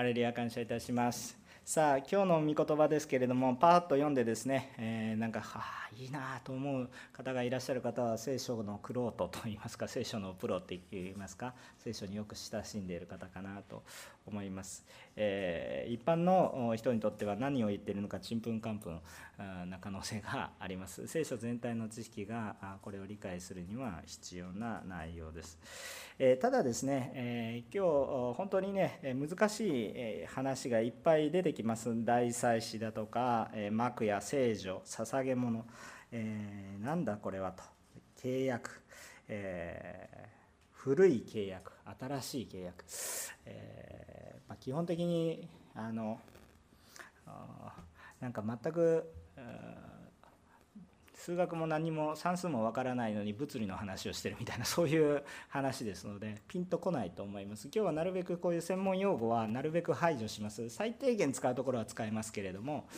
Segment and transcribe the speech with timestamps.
[0.00, 1.38] ハレルヤ感謝いたします。
[1.62, 13.82] さあ今日の御言葉ですけれどもパーッと読んでですね、えー、なんかはあいいなと思う方がいらっしゃる方は聖書のクロートといいますか聖書のプロって言いますか聖書によく親しんでいる方かなと
[14.26, 14.86] 思います、
[15.22, 18.98] えー、一般の人にとっては何を言っているのかちんぷんかんぷん
[19.68, 21.06] な可能性があります。
[21.06, 25.58] 聖書全体の知識がこれを理解するには必要な内容です、
[26.18, 31.90] えー、ただですね、え今日本当にね難しい話がいっぱい出てきます。
[32.02, 35.66] 大祭司だとか幕や聖女捧げ物。
[36.12, 37.62] えー、なんだこれはと。
[38.22, 38.80] 契約、
[39.28, 40.26] えー、
[40.72, 41.72] 古い契約。
[41.98, 42.84] 新しい契約、
[43.46, 43.99] え、
[44.60, 46.20] 基本的にあの
[48.20, 49.10] なんか全く
[51.20, 57.66] 数学も何も算数もわからないのに物理の話をしてるみたいな そういう話ですのでピンとこないと思います。
[57.66, 60.70] 今日はなるべくこういう専門用語はなるべく排除します。
[60.70, 62.88] 最低限使うところは使えますけれども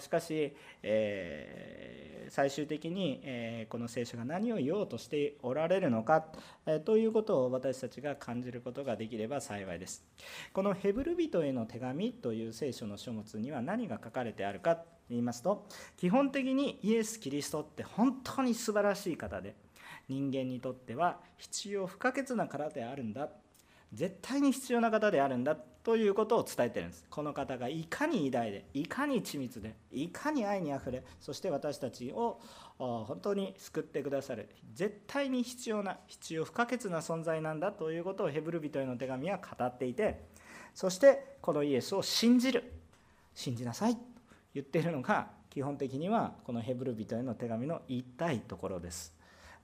[0.00, 6.26] しかし、えー、最終的に、えー、この聖書が何を言おうとしておられるのか、
[6.66, 10.04] えー、ということを私たちが感じることができれば幸いです。
[10.52, 19.54] このヘブル人への手紙という聖書の書物には何が書かれてあるか言いますと基本的にイエス・キリストって本当に素晴らしい方で
[20.08, 23.28] 人間にとっては必要不可欠な方であるんだ
[23.92, 27.04] 絶対に必要な方であるんだということを伝えてるんです。
[27.10, 32.40] この方がいかに偉大でいかに緻密でいかに愛にあふれそして私たちを
[32.78, 40.22] 本当に救ってくださる絶対に必要な必要不可欠な存在なんだということをヘブル人への手紙は語っていて
[40.74, 42.72] そしてこのイエスを信じる。
[43.34, 44.11] 信じなさい。
[44.54, 49.14] 言っているのが基本的にはこのヘブル人への手紙の言いたいところです。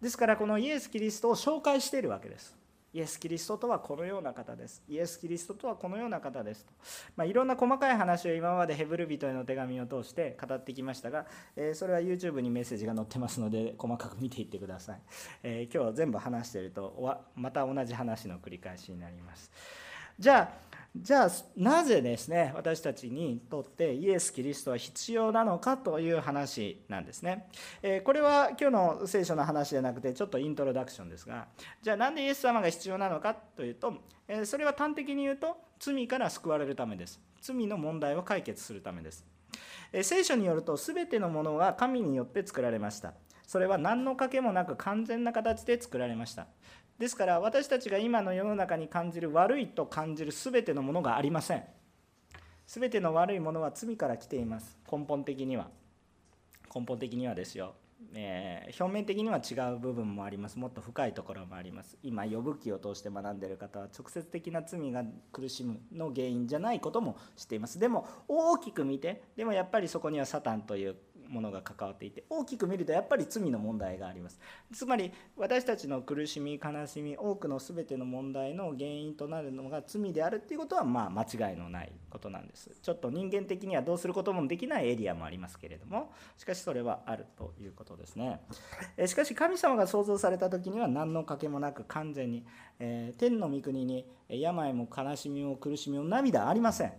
[0.00, 2.56] ですからこのイエス・キリストを紹介しているわけです。
[2.94, 4.82] イエス・キリストとはこのような方です。
[4.88, 6.64] イエス・キリストとはこのような方です。
[6.64, 6.72] と、
[7.16, 15.00] まあ、いろんな細かい話を今までヘブル人への手紙を通して語ってきましたが、えー、それは YouTube にメッセージが載ってますので細かく見ていってください、
[15.42, 19.50] えー、今日全部話しているとまた同じ話の繰り返しになります。
[20.18, 27.48] じゃあじゃあなぜですね私たちにとってイエス・キリストは必要なのかという話なんですね。
[27.82, 31.46] えこれは今日の聖書の話じゃなくてちょっとイントロダクションですが
[31.82, 33.94] じゃあなんでイエス様が必要なのかというと、
[34.26, 37.20] えそれは端的に言うと罪から救われるためです。
[37.40, 39.24] 罪の問題を解決するためです。
[39.92, 43.14] え聖書によると全てのものは神によって作られました。
[43.46, 46.48] それは何の賭けもなく完全な形で作られました。
[46.98, 51.64] ですから私たちが今の世の中に感じる悪いと感じる全てのものがありません。
[52.66, 54.76] 全ての悪いものは罪から来ています。
[54.90, 55.68] 根本的には。
[56.74, 57.74] 根本的にはですよ、
[58.14, 60.58] えー、表面的には違う部分もあります。
[60.58, 61.96] もっと深いところもあります。
[62.02, 67.78] 今呼ぶ記を通して学んでいる方は直接的な罪が苦しむの原因じゃないことも知っています。
[67.78, 70.96] でも大きく見てでもやっぱりそこにはサタンという
[71.28, 74.40] ものが関わっていて大きく見るとやっぱり罪の問題があります。
[74.72, 82.70] つまり私たちの苦しみ悲しみ多くの全ての問題の原因となるのが罪であるっていうことはまあ間違いのないことなんです。
[82.82, 88.40] ちょっと人間的にはどうすることもできないエリアもありますけれどもしかしそれはあるということですね。
[89.06, 92.44] しかし神様が創造された時には何の賭けもなく完全に、
[92.78, 96.92] えー、天の御国に病も悲しみも苦しみも涙ありません。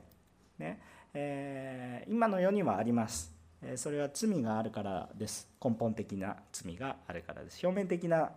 [0.57, 0.79] ね。
[1.13, 3.38] えー、今の世にはあります。
[3.75, 5.49] それは罪があるからです。
[5.63, 7.59] 根本的な罪があるからです。
[7.65, 8.31] 表面的な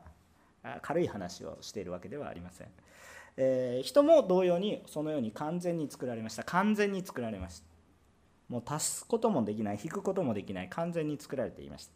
[0.83, 2.69] 軽い話をしているわけではありません、
[3.37, 6.45] えー、人も同様にそのように完全に作られました。
[6.45, 7.67] 完全に作られました。
[8.49, 10.69] もう足すこともできない引くこともできない。
[10.69, 11.93] 完全に作られていました。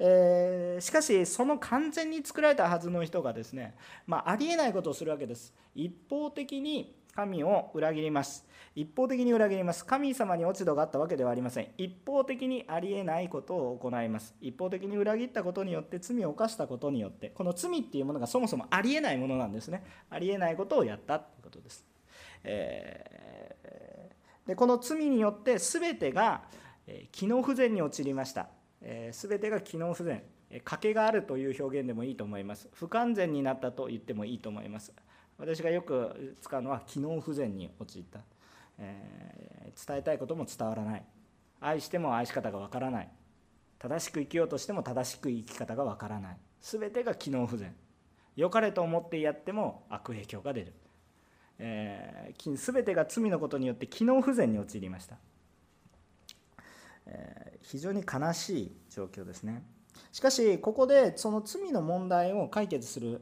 [0.00, 3.74] えー、しかしその完全に作られたはずの人がですね、
[4.06, 5.52] まあ、ありえないことをするわけです。
[5.74, 8.46] 一方的に神を裏切ります。
[8.76, 9.84] 一方的に裏切ります。
[9.84, 11.68] 神様に落ち度があったわけではありません。
[11.76, 14.36] 一方的にありえないことを行います。
[14.40, 19.82] 一方的に裏切ったことによって罪を犯したことによってこの罪っていうものがそもそもありえないものなんですね。
[20.10, 21.84] ありえないことをやったということです、
[22.44, 26.42] えー、でこの罪によって全てが
[27.10, 28.46] 機能不全に陥りました。
[28.80, 30.22] え全てが機能不全。
[30.64, 32.68] 賭けがあるという表現でもいいと思います。
[32.74, 34.94] 不完全になったと言ってもいいと思います。
[35.38, 38.20] 私がよく使うのは機能不全に陥った、
[38.78, 41.04] えー、伝えたいことも伝わらない。
[41.60, 43.08] 愛しても愛し方がわからない。
[43.78, 46.36] 正しく生きようとしても正しく生き方がわからない。
[46.60, 47.74] 全てが機能不全。
[48.38, 50.72] 良かれと思ってやっても悪影響が出る、
[51.58, 55.16] えー、全てが罪のことによって機能不全に陥りました、
[57.06, 59.64] えー、非常に悲しい状況ですね。
[60.18, 63.20] しかしここでその罪の問題を解決する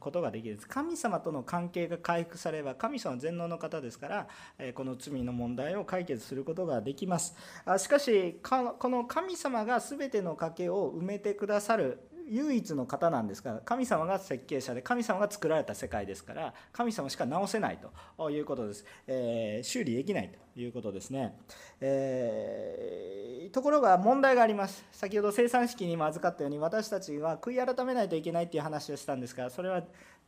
[0.00, 4.28] ことができる神様との関係が回復されれば神様は全能の方ですから
[4.74, 7.34] この罪の問題を解決することができます。
[7.78, 17.78] しかしこの神様が全ての賭けを埋めてくださる唯一の方なんですが神様が設計者で神様が作られた世界ですから神様しか直せない
[18.16, 21.36] ということです、えー、修理できないということですね、
[21.80, 24.84] えー、ところが問題があります。
[24.90, 29.82] 先ほど生産式にも預かったように私たちは悔い改めないといけないっていう話をしたんですがそれは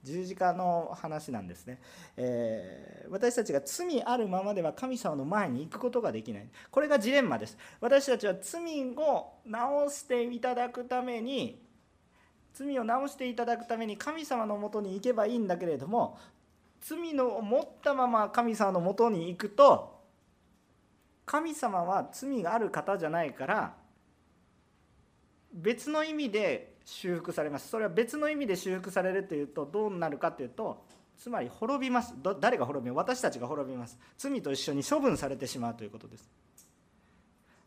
[0.05, 1.81] 十字架の話なんですね、
[2.17, 6.47] えー、私たちが罪あるままでは神様の前に行くことができない。
[6.71, 7.59] これがジレンマです。
[7.81, 8.62] 私たちは罪
[8.97, 11.68] を直していただくために
[12.59, 16.19] 罪を直していただくために神様のもとに行けばいいんだけれども
[16.81, 19.97] 罪の持ったまま神様のもとに行くと
[21.25, 23.75] 神様は罪がある方じゃないから
[25.53, 27.69] 別の意味で修復されます。
[27.69, 30.85] それは別の意味で修復されるというとどうなるかというと
[31.19, 32.15] つまり滅びます。
[32.41, 33.99] 誰が滅び私たちが滅びます。
[34.17, 36.29] 罪と一緒に処分されてしまうということです。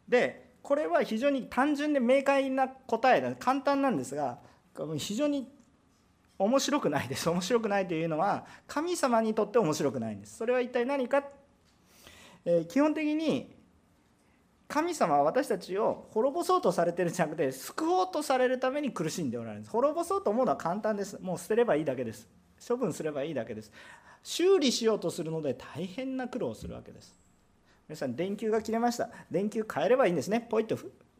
[0.07, 3.35] でこれは非常に単純で明快な答えだ。
[3.35, 4.39] 簡単なんですが
[4.97, 5.47] 非常に
[6.37, 7.29] 面白くないです。
[7.29, 10.37] 面白くないというのは神様にとって面白くないんです。
[10.37, 11.23] それは一体何か、
[12.45, 13.55] えー、基本的に
[14.67, 19.71] 神様は私たちを滅ぼそうとされてるんじゃなくて救おうとされるために苦しんでおられるんです。
[19.71, 21.19] 滅ぼそうと思うのは簡単です。
[21.21, 22.27] もう捨てればいいだけです。
[22.65, 23.71] 処分すればいいだけです。
[24.23, 27.13] 修理しようとするので大変な苦労をするわけです。
[27.89, 29.09] 皆さん電球が切れました。
[29.29, 30.47] 電球変えればいいんですね。
[30.49, 30.77] ポイッと。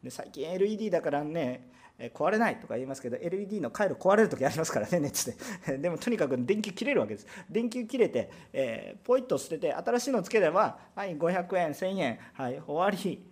[0.09, 1.69] 最近 LED だからね
[2.09, 5.35] 壊れないとか言いますけど LED の回路壊れる時ありますからね熱で。
[5.77, 7.27] でもとにかく電球切れるわけです。
[7.49, 13.31] 電球切れて、えー、ポイッと捨てて新しいのつければはい500円1000円はい終わり。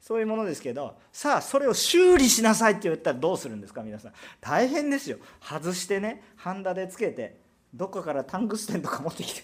[0.00, 4.12] そういうものですけどさあそれを修理しなさいって言ったらどうするんですか皆さん。
[4.40, 5.18] 大変ですよ。
[5.40, 7.40] 外してねハンダでつけて
[7.72, 9.42] どっかからタングステンとか持ってきて。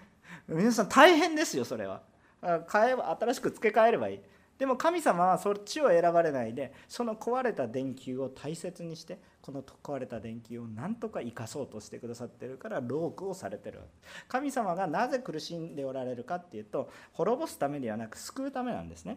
[0.48, 2.02] 皆さん大変ですよそれは。
[2.42, 4.20] 変えば新しく付け替えればいい。
[4.60, 13.80] でも神様はそっちを選ばれないでその壊れた電球を大切にしてこの壊れた電球を何とか生かそうとしてくださってるからロークをされてる
[14.28, 19.16] 神様がなぜ苦しんでおられるかっていうと滅ぼすためではなく救うためなんですね。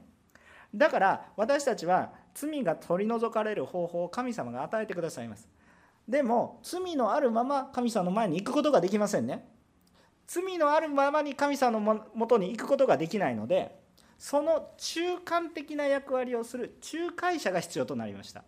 [0.73, 5.49] だから私たちは罪が取り除かれる方法を神様が与えてくださいます。
[6.07, 9.45] でも罪のあるまま神様の前に行くことができませんね。
[10.25, 13.82] 罪のあるままに神様のもとに行くことができないので
[14.23, 18.45] その中間的な役割をする仲介者が必要となりました。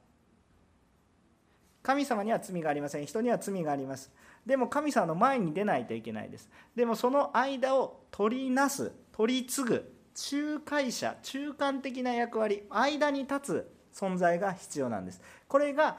[1.84, 3.06] 神様には罪がありません。
[3.06, 4.10] 人には罪があります。
[4.46, 6.50] でも神様の前に出ないといけないです。
[6.78, 9.94] でもその間を取りなす取り継ぐ
[10.32, 15.22] 仲介者中間的な役割間に立つ存在が必要なんです。
[15.50, 15.98] これが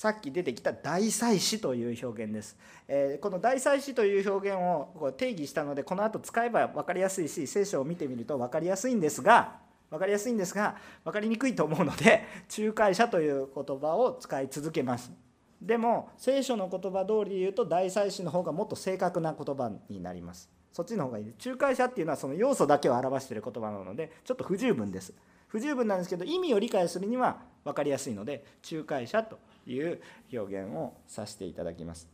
[0.00, 2.56] さっき出てきた大祭司という表現です。
[2.88, 9.58] えー、この大祭司という表現を定義したのでこの後使えば分かりやすいし聖書を見てみると分かりやすいんですが
[9.90, 12.24] 分かりやすいんですが分かりにくいと思うので
[12.58, 15.12] 仲介者という言葉を使い続けます。
[15.60, 20.48] でも聖書の言葉通りで言うと大祭司の方がもっと正確な言葉になります。
[20.72, 25.12] そっちの方がいいです仲介者っていうのはその要素だけを表している言葉なのでちょっと不十分です。
[25.48, 29.38] 不十分なんですけど意味を理解するには分かりやすいので仲介者と
[29.72, 30.00] いう
[30.32, 32.08] 表現をさせていただきます。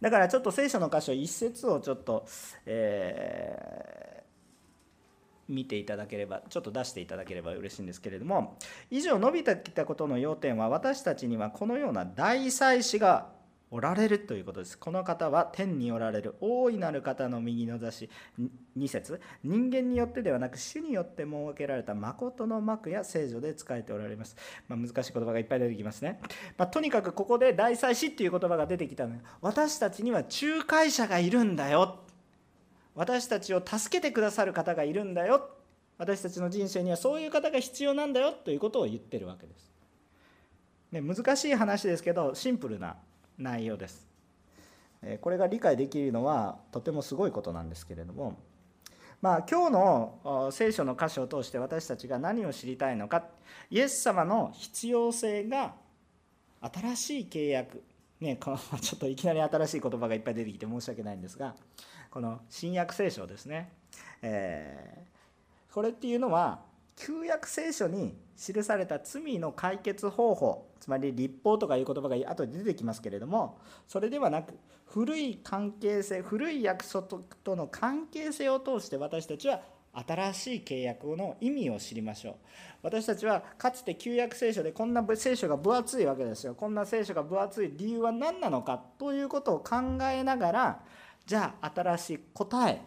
[0.00, 2.26] だからちょっと聖書の箇所一節をちょっと、
[2.66, 8.58] えー、見ていただければちょっと出していただければ嬉しいんですけれども
[8.90, 13.28] 以上伸びてきたことの要点は私たちにはこのような大祭司が
[13.74, 14.78] おられるということです。
[14.78, 18.08] この方は天におられる大いなる方の右の座し
[18.78, 24.36] 2節人間によってではなく主によって設けられた誠の幕や聖女で使えておられます。
[24.68, 26.20] まあ、難しい言葉がいっぱい出てきますね。
[26.56, 31.98] まあ、とにかくここで大祭司っていう言葉が出てきたの私たちには仲介者がいるんだよ。
[32.94, 35.50] 私たちを助けてくださる方がいるんだよ。
[35.98, 39.72] 私たちの人生にはそういう方が必要なんだよということを言ってるわけです。
[40.92, 42.94] ね、難しい話ですけどシンプルな
[43.38, 44.06] 内容です。
[45.20, 48.38] これが理解できるのはとてもすごいことなんですけれども、
[49.20, 53.24] まあ、今日の聖書の箇所を通して私たちが何を知りたいのか
[53.70, 55.74] イエス様の必要性が
[56.60, 57.82] 新しい契約、
[58.20, 61.54] ね、この ちょっといきなり新しい言葉がいっぱい出てきて申し訳ないんですが
[62.10, 63.72] この新約聖書ですね、
[64.22, 66.62] えー、これっていうのは
[66.96, 73.58] 旧約聖書に記された罪の解決方法つまり立法とかいう言葉が後で出てきますけれども
[73.88, 74.54] それではなく
[74.86, 79.62] 古い関係性古い約束との関係性を通して私たちは
[79.94, 82.34] 新しい契約の意味を知りましょう。
[82.82, 86.54] 私たちはかつて旧約聖書でこんな聖書が分厚いわけですよ。
[86.54, 90.80] こんな聖書が分厚い理由は何なのかということを考えながら
[91.24, 92.82] じゃあ新しい答え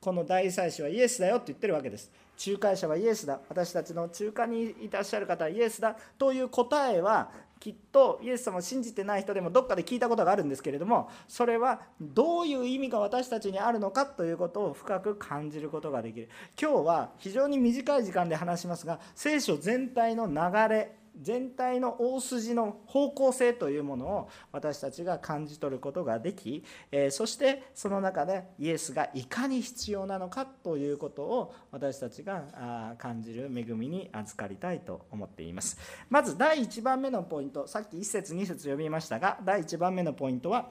[0.00, 2.10] この大祭司はイエスだよって言ってるわけです。
[2.46, 3.40] 仲介者はイエスだ。
[3.48, 5.96] 私たちの中間にいらっしゃる方はイエスだ。
[6.18, 7.30] という答えは
[7.60, 16.30] きっとイエス様を信じてない人でもどっかで聞いたことがあるんですけれどもそれはどういう意味が私たちにあるのかということを深く感じることができる。
[16.60, 20.34] 今日は非常に短い時間で話しますが聖書全体の流
[20.74, 35.78] れ全体の大筋の方向性というものを私たちが感じ取ることができ、えそしてその中でイエスがいかに必要なのかということを私たちが感じる恵みに預かりたいと思っています。
[36.08, 40.70] まず第1番目のポイントさっき1節2節読みましたが第1番目のポイントは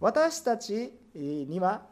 [0.00, 1.82] 私たちには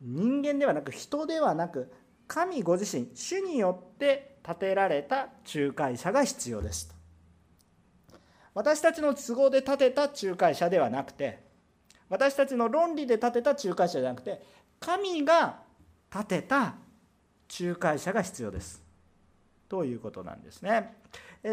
[0.00, 1.92] 人間ではなく人ではなく
[2.26, 6.94] 神ご自身主によって建てられた仲介者が必要です
[8.54, 11.46] 私たちの都合で建てた仲介者ではなくて
[12.08, 14.42] 私たちの論理で建てた仲介者じゃなくて
[14.80, 15.60] 神が
[16.10, 16.74] 建てた
[17.60, 18.82] 仲介者が必要です。
[19.68, 20.94] ということなんですね。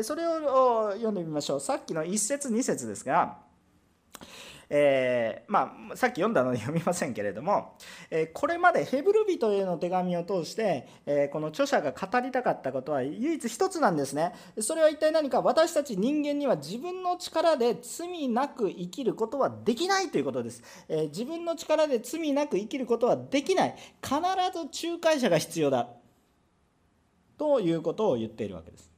[0.03, 1.59] それを読んでみましょう。
[1.59, 3.37] さっきの1節2節ですが
[4.69, 7.77] えー、まあ、さっき読んだので読みませんけれども、
[8.09, 14.33] えー、これまでヘブル人への手紙を通して、えー、この著者が語りたかったことは唯一一つなんですね。
[14.59, 20.63] それは一体何か私たち人間には自分の力で罪なく生きることはできないということです。
[20.89, 23.75] え自分の力で罪なく生きることはできない。
[24.01, 24.15] 必
[24.71, 25.89] ず仲介者が必要だ。
[27.37, 28.89] ということを言っているわけです。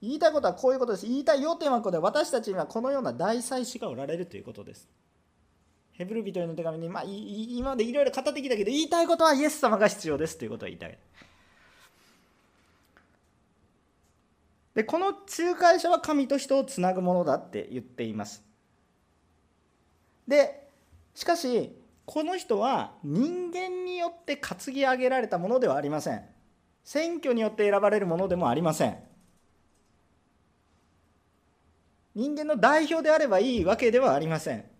[0.00, 1.06] 言いたいことはこういうことです。
[1.06, 4.88] 言いたい要点はこれで私たちにはこのような大祭司がおられるということです。
[6.00, 10.98] ヘブル人への手紙に、まあ、今までいろいろ語ってきたけど言いたいことはイエス様が必要ですということを言いたい。
[14.74, 18.42] でこの仲介者は神と人をつなぐものだって言っています。
[20.26, 20.70] で
[21.14, 21.76] しかし
[22.06, 26.24] この人は人間によって担ぎ上げられたものではありません。
[26.82, 28.96] 選挙によって選ばれるものでもありません。
[32.14, 34.79] 人間の代表であればいいわけではありません。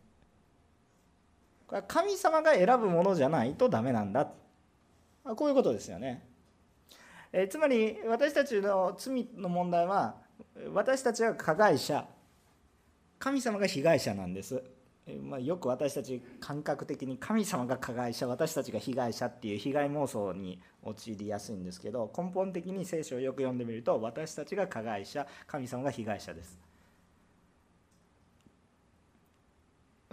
[1.71, 4.29] これは神様が選ぶものじゃないとダメなんだ
[5.37, 6.27] こういうことですよね。
[7.33, 10.17] えつまり私たちの罪の問題は
[10.75, 12.09] 私たちが加害者
[13.21, 14.65] 神様が被害者なんです。
[15.23, 26.70] まあ、よく私たち感覚的に神様が加害者私たちが被害者っていう被害妄想に陥りやすいんですけど根本的に聖書をよく読んでみると私たちが加害者神様が被害者です。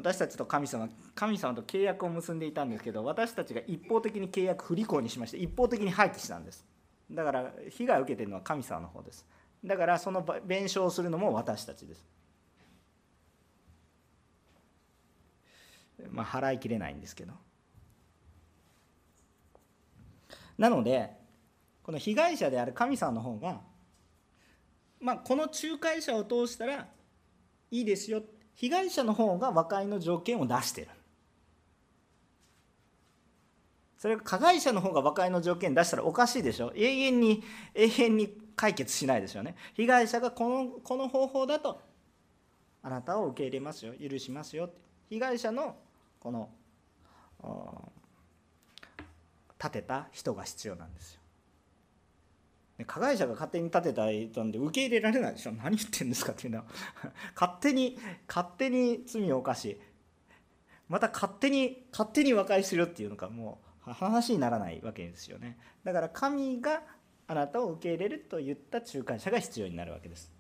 [0.08, 6.66] 私たちと神様神様と契約を結んでいたんですけど私たちが一方的に契約不履行にしまして一方的に廃棄したんです。
[7.12, 9.26] だから被害を受けているのは神様の方です。
[9.66, 12.08] だからその弁償をするのも私たちです。
[16.10, 17.34] まあ払いきれないんですけど。
[20.58, 21.18] なので
[21.84, 23.60] この被害者である神様の方が
[25.02, 26.88] まあこの仲介者を通したら
[27.72, 28.24] いいですよ
[28.58, 30.88] 被害者の方が和解の条件を出してる。
[33.98, 36.72] それが加害者の方が和解の条件出したらおかしいでしょ。
[36.76, 39.56] 永遠に永遠に解決しないですよね。
[39.76, 41.82] 被害者がこのこの方法だと
[42.82, 44.70] あなたを受け入れますよ許しますよ。
[45.10, 45.76] 被害者の
[46.20, 46.50] この
[49.60, 51.17] 立てた人が必要なんですよ。
[52.78, 55.52] で加害者が勝手に立てた人なんで受け入れられないでしょ。
[55.52, 56.60] 何言ってんですかっていうの。
[56.60, 56.66] は
[57.36, 59.80] 勝手に勝手に罪を犯し
[60.88, 65.58] また勝手に勝手に和解するっていうのがもう話にならないわけですよね。
[65.84, 66.84] だから神が
[67.28, 70.32] あなたを受け入れると言った仲介者が必要になるわけです。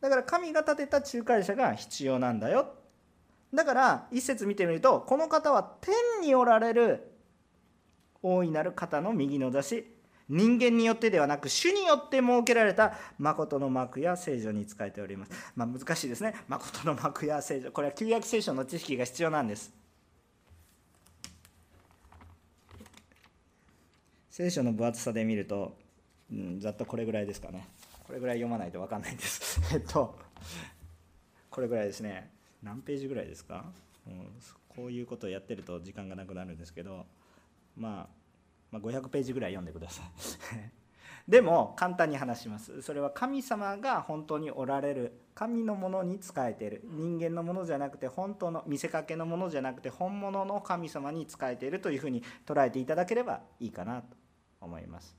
[0.00, 2.74] だから神が立てた仲介者が必要なんだよ。
[3.54, 7.12] だから一節見てみるとこの方は天におられる
[8.22, 9.95] 大いなる方の右の出し
[10.28, 15.32] 人間によってではなく主によって設けられた誠の幕や聖女に仕えております。
[15.54, 16.34] まあ、難しいですね。
[16.48, 17.70] 誠の幕や聖女。
[17.70, 19.72] これは旧約聖書の知識が必要なんです。
[24.30, 25.78] 聖書の分厚さで見ると、
[26.30, 27.68] うん、ざっとこれぐらいですかね。
[28.06, 29.60] これぐらい読まないと分かんないんです。
[29.72, 30.18] えっと、
[31.50, 32.30] これぐらいですね。
[32.62, 33.64] 何ページぐらいですか、
[34.06, 34.28] うん、
[34.68, 37.06] こういうことをやってると時間がなくなるんですけど、
[37.76, 38.25] まあ、
[38.70, 40.06] まあ、500ページぐらい読んでください。
[41.28, 42.82] でも簡単に話します。
[42.82, 46.82] それは神様が本当におられる神のものに仕えている。
[46.84, 54.16] 人間のものじゃなくて本当の見せかけのものじゃなくて本物の神様に仕えているというふうに捉えていただければいいかなと
[54.60, 55.16] 思います。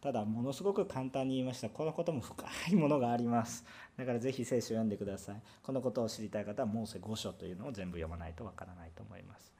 [0.00, 1.68] ただものすごく簡単に言いました。
[1.68, 3.66] このことも深いものがあります。
[3.98, 5.42] だからぜひ聖書を読んでください。
[5.62, 9.59] このことを知りたい方はモーセ5書というのを全部読まないとわからないと思います。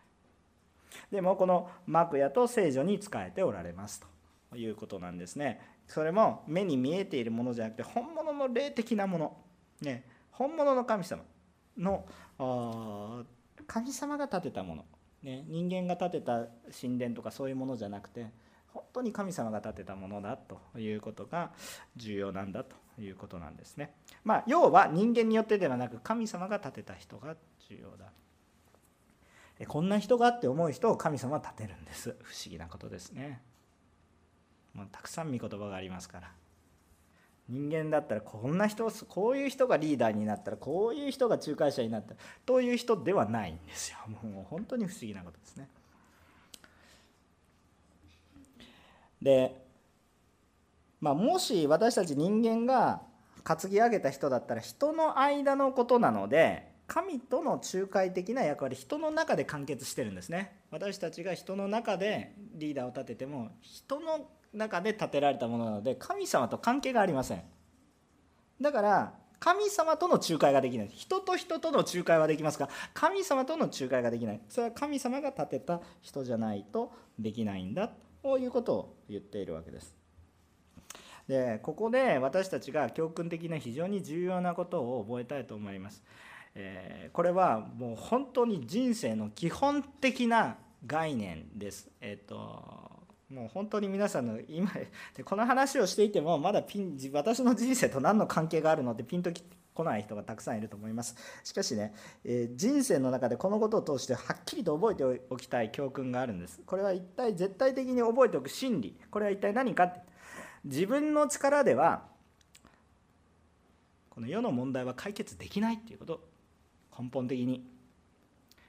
[1.10, 4.02] でもこの幕屋と聖女に仕えておられます
[4.50, 5.60] ということなんですね。
[5.86, 9.36] それも目に見えているものじゃなくて本物の霊的なもの、
[9.80, 11.22] ね、本物の神様。
[11.78, 12.04] の
[13.66, 14.84] 神様が建てたもの、
[15.22, 16.46] ね、人間が建てた
[16.80, 18.26] 神殿とかそういうものじゃなくて
[18.72, 21.50] 本当に神様が建てたものだということが
[21.96, 23.94] 重要なんだということなんですね。
[24.24, 27.34] まあ、要は人間によってではなく神様が建てた人が
[27.68, 28.12] 重要だ。
[29.66, 32.16] こんな人がって思う人を神様は立てるんです。
[32.22, 33.42] 不思議なことですね。
[34.74, 36.32] もうたくさん御言葉がありますから。
[37.48, 43.98] 人間だったらこんな人こういう人がリーダーになったらこういう人が仲介者になったらという人ではないんですよ。
[44.08, 45.68] もう本当に不思議なことですね。
[49.20, 49.66] で
[51.00, 53.02] まあもし私たち人間が
[53.42, 60.58] 担ぎ上げた人だったら人の間のことなので神との仲介的な役割人の中で完結してるんですね。
[60.72, 67.44] 私たちが人の中でリーダーを立てても人の中で建てられたものなので神様と関係がありません。
[68.60, 70.88] だから神様との仲介ができない。
[70.88, 74.40] 人と人との仲介はできますが神様との仲介ができない。
[74.48, 77.88] それは神様が建てた人じゃないとできないんだ
[78.20, 79.94] ということを言っているわけです。
[81.28, 86.02] でここで私たちが教訓的な非常に重要なことを覚えたいと思います。
[86.54, 91.88] えこれはもう本当に人生の基本的な概念です。
[92.00, 92.90] えっ、と
[93.30, 94.70] もう本当に皆さんの今
[95.14, 101.14] でこの話をしていてもまだピン私の人生と何の関係があるのってピンと来ない人がたくさんいると思います。
[101.44, 106.60] しかしね、えー、人生の中でこのことを通してはっきりと覚えておきたい教訓があるんです。
[106.66, 108.98] これは一体絶対的に覚えておく真理。
[109.10, 110.00] これは一体何かって。
[110.64, 112.06] 自分の力では
[114.10, 116.29] この世の問題は解決できないっていうこと。
[117.00, 117.66] 根本的に。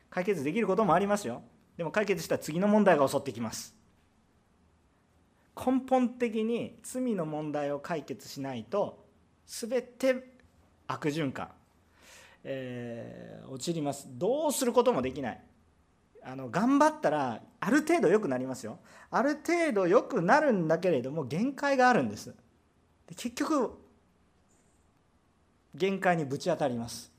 [0.10, 1.42] 解決できることもありますよ。
[1.78, 3.76] でも解決したら次の問題が襲ってきます。
[5.56, 9.06] 根本的に罪の問題を解決しないと
[9.46, 10.38] 全て
[10.88, 11.50] 悪循環、
[12.44, 14.08] えー、陥ります。
[14.12, 15.42] どうすることもできない。
[16.24, 18.80] あの頑張ったらある程度良くなりますよ。
[19.10, 22.28] ある程度良くなるんだけれども限界があるんです。
[23.08, 23.72] で結局
[25.74, 27.11] 限界にぶち当たります。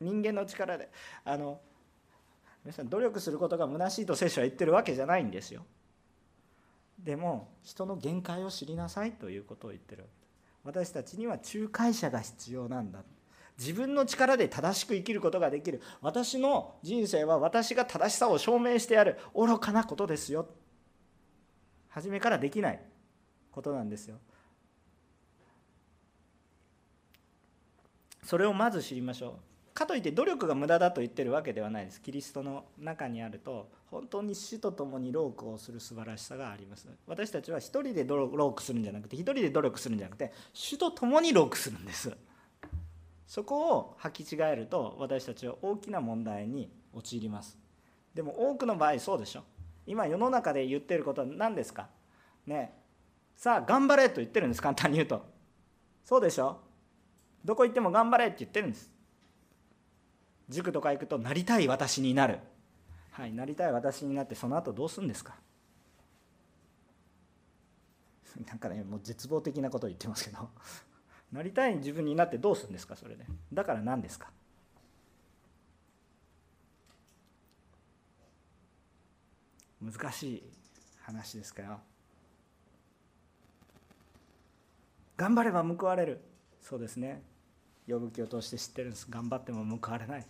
[0.00, 0.90] 人間の力で
[1.24, 1.60] あの
[2.64, 5.64] 皆さん努力することが虚しいと聖書は言ってるわけじゃないんですよ。
[6.98, 10.06] でも人の限界を知りなさいということを言ってる
[10.62, 13.02] 私たちには仲介者が必要なんだ。
[13.58, 15.80] 自分の力で正しく生きることができる。
[16.00, 19.18] 私の人生は私が正しさを証明してやる。
[19.34, 20.48] 愚かなことですよ。
[21.88, 22.80] 初めからできない
[23.52, 24.18] ことなんですよ。
[28.24, 29.53] それをまず知りましょう。
[29.74, 32.00] かといって努力が無駄だと言ってるわけではないです。
[32.00, 36.88] キリストの中にあると本当に死と共にロークをする素晴らしさがあります。
[37.08, 42.16] 私たちは一人でロークするんじゃなくて一人で努力するんじゃなくて主と共にロークするんです。
[43.26, 47.58] そこを履き違えると私たちは大きな問題に陥ります。
[48.14, 49.42] でも多くの場合そうでしょ。
[49.86, 51.88] 今世の中で言ってることは何ですか？
[52.46, 52.72] ね。
[53.36, 54.62] さあ頑張れと言ってるんです。
[54.62, 55.26] 簡単に言うと。
[56.04, 56.60] そうでしょ。
[57.44, 58.93] どこ行っても頑張れって言ってるんです。
[60.48, 62.38] 塾とか行くとなりたい私になる。
[63.12, 65.36] はいなりたい私になってその後どうするんですか？
[68.46, 70.48] なんかねもう絶望的なことを言ってますけど。
[71.32, 72.94] なりたい自分になってどうするんですか？
[72.96, 73.24] それで。
[73.52, 74.30] だから何ですか？
[79.82, 80.42] 難しい
[81.02, 81.78] 話ですから
[85.16, 86.20] 頑張れば報われる。
[86.60, 87.22] そうですね。
[87.86, 89.06] 呼ぶ気を通して知ってるんです。
[89.08, 90.26] 頑張っても報われない。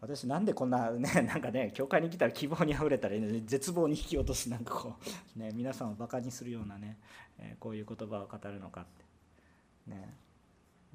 [0.00, 4.96] 私なんでこんなね なんかね教会に来たら希望にあふれたら、ね、絶望に引き落とすなんかこ
[5.36, 6.98] う、ね、皆さんをバカにするようなね、
[7.38, 9.90] え、こういう言葉を語るのかって。
[9.90, 10.14] ね。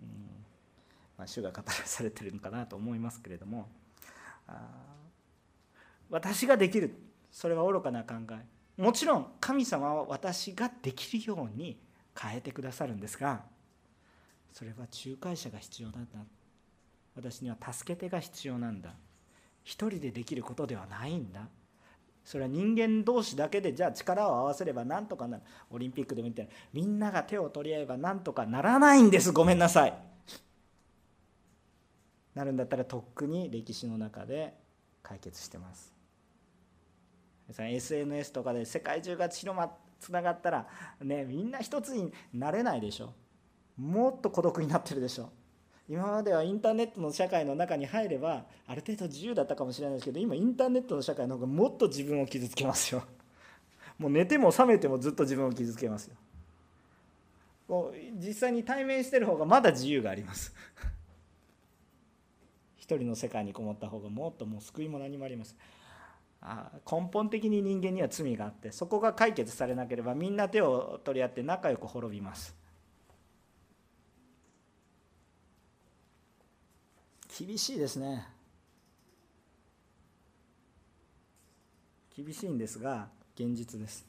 [0.02, 0.08] うん。
[1.18, 3.70] まあ、主が語らされてるのかなと思いますけれども。
[6.10, 6.94] 私ができる。
[7.32, 8.82] それは愚かな考え。
[8.82, 11.80] もちろん神様は私ができるように
[12.18, 13.44] 変えてくださるんですが
[14.52, 16.20] それは仲介者が必要なんだ。
[17.16, 18.94] 私には助け手が必要なんだ。
[19.64, 21.48] 一人でできることではないんだ。
[22.24, 25.44] それは人間同士だけでじゃあ力を合わせればなんとかなる。
[25.70, 29.32] オリンピックでも言ったらみんなが手を取り合えばなんとかならないんです。
[29.32, 29.94] ごめんなさい。
[32.36, 34.54] なるんだったらとっくに歴史の中で
[35.02, 35.94] 解決してます。
[37.58, 40.68] SNS とかで世界中が広まつながったら
[41.02, 43.14] ねみんな一つになれないでしょ。
[43.80, 45.30] もっと孤独になってるでしょ。
[45.88, 53.04] 今まではインターネットの社会の中に入ればある程度自由だったかもしれないですけど今インターネットの社会の方がもっと自分を傷つけますよ。
[53.98, 56.16] もう寝ても覚めてもずっと自分を傷つけますよ。
[57.68, 60.54] こう実際に対面してる方がまだ自由があります。
[62.90, 65.56] 一人の世界にこもった方がもっともう救いも何もあります
[66.42, 72.59] あ根本的に人間には罪があってそこが解決されなければみんな手を取り合って仲良く滅びます。
[77.40, 78.28] 厳しいですね。
[82.14, 84.06] 厳しいんですが現実です。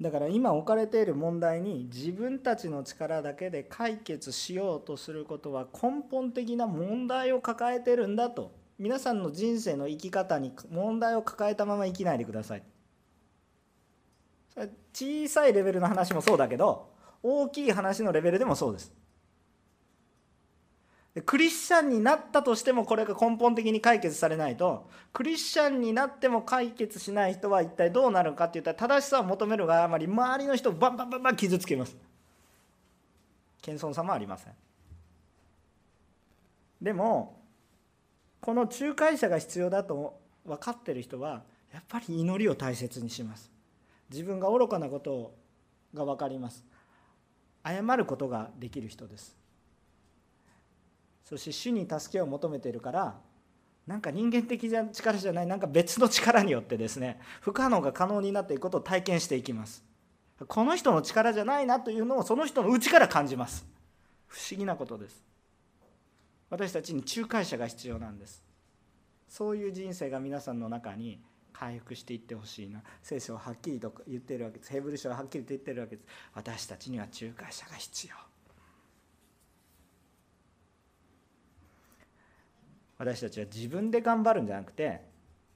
[0.00, 12.62] だから今置かれている問題に自分たちの力だけで解決しようとすることは根本的な問題を抱えてるんだと皆さんの人生の生き方に問題を抱えたまま生きないでください。
[14.94, 16.88] 小さいレベルの話もそうだけど
[17.22, 19.05] 大きい話のレベルでもそうです。
[21.24, 31.96] クリスチャンになったとしてもこれが根本的に解決されないとクリスチャンになっても解決しない人は一体どうなるかっていったら正しさを求めるがあまり周りの人をバンバンバンバン傷つけます。
[33.62, 34.52] 謙遜さもありません。
[36.82, 37.40] でも
[38.42, 43.50] この仲介者が必要だと分かってる人はやっぱり祈りを大切にします。
[44.10, 45.34] 自分が愚かなこと
[45.94, 46.62] が分かります。
[47.64, 49.45] 謝ることができる人です。
[51.28, 53.18] そして主に助けを求めているから
[53.84, 59.84] なんか人間的な力じゃないなんか別の力によってですね不可能が可能になっていくことを体験していきます。
[60.48, 63.66] この人の力じゃないなというのをその人の内から感じます。
[64.26, 65.24] 不思議なことです。
[66.50, 68.42] 私たちに仲介者が必要なんです。
[69.28, 71.20] そういう人生が皆さんの中に
[71.54, 72.82] 回復していってほしいな。
[73.02, 74.70] 聖書ははっきりと言っているわけです。
[74.70, 76.08] ヘブル書ははっきりと言っているわけです。
[76.34, 78.25] 私たちには仲介者が必要。
[82.98, 85.00] 私たちは自分で頑張るんじゃなくて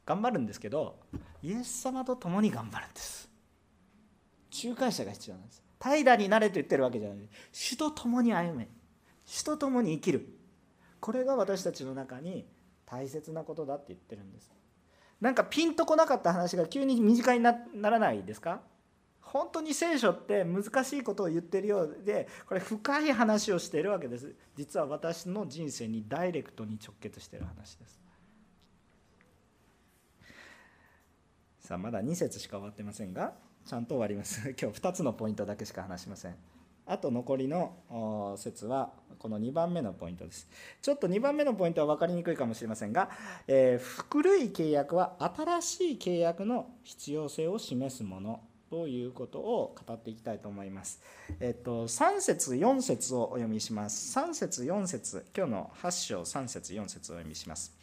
[0.05, 0.98] 頑張るんですけど
[1.42, 3.31] イエス様と共に頑張るんです。
[4.64, 5.62] 仲介者が必要なんです。
[5.83, 7.18] 平らになれと言ってるわけじゃない。
[7.53, 8.68] 主と共に歩め。
[9.24, 10.26] 主と共に生きる。
[11.00, 12.46] これが私たちの中に
[12.85, 14.50] 大切なことだって言ってるんです。
[15.20, 18.61] なんかピンとこなかった話が急に身近にならないですか？
[19.32, 24.34] 本当に聖書って難しいことを言ってるようでこれ深い話をしているわけです。
[24.56, 28.00] 実は私の人生にダイレクトに直結している話です。
[31.60, 34.40] さあまだ2節しか終わってませんがちゃんと終わります。
[34.60, 36.34] 今日2つのポイントだけしか話しません。
[36.86, 40.48] あと残りの説はこの2番目のポイントです。
[40.82, 43.10] ちょっと2番目のポイントは分かりにくいかもしれませんが、
[43.46, 48.40] えー、古い契約は新しい契約の必要性を示すもの。
[48.70, 51.02] ということを語っていきたいと思います。
[51.40, 54.16] えっと、3節4節をお読みします。
[54.16, 57.74] 3節4節今日の8章3節4節をお読みします。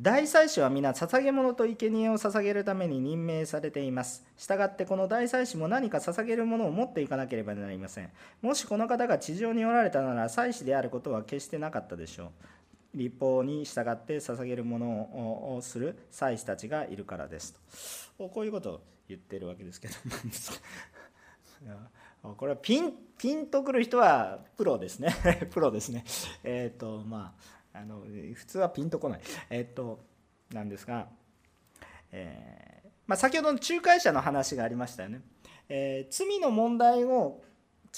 [0.00, 4.24] 大祭司は皆捧げ物と生贄を捧げるために任命されています。
[4.38, 8.10] したがってこの大祭司も何か捧げるものを持っていかなければなりません。
[8.40, 12.28] もしこの方が地上におられたなら祭司であることは決してなかったでしょう。
[12.94, 17.54] 立法に従って捧げるものをする祭司たちがいるからです
[18.18, 18.28] と。
[18.28, 19.94] こういうことを言ってるわけですけど
[22.36, 25.14] これはピンピンとくる人はプロですね。
[25.50, 26.04] プロですね。
[26.44, 27.34] えっ、ー、とま
[27.72, 29.20] ああの普通はピンとこない。
[29.50, 30.00] えっ、ー、と
[30.52, 31.08] なんですが、
[32.10, 35.22] えー、まあ、先ほどの仲介者の話がありましたよね、
[35.68, 37.42] え罪の問題を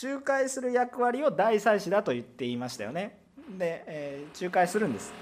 [0.00, 3.23] 仲介する役割を大祭司だと言っていましたよね。
[3.58, 5.12] で、え仲介するんです。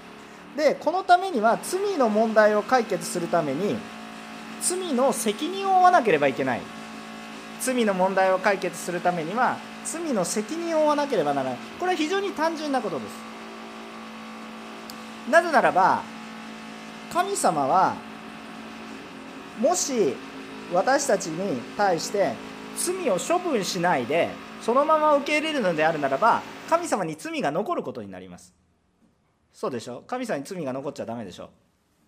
[0.56, 3.74] でこのためには罪の問題を解決するために
[4.60, 6.60] 罪の責任を負わなければいけない。
[7.60, 11.58] 罪の問題を解決するためには罪の責任を負わなければならない。
[11.78, 13.32] これは非常に単純なことです。
[15.30, 16.02] なぜならば
[17.12, 17.94] 神様は
[19.60, 20.14] もし
[20.72, 22.32] 私たちに対して
[22.76, 24.30] 罪を処分しないで
[24.60, 28.54] そのまま受け入れるのであるならば神様に罪が残ることになります。
[29.52, 30.04] そうでしょ？
[30.06, 31.50] 神様に罪が残っちゃダメでしょ？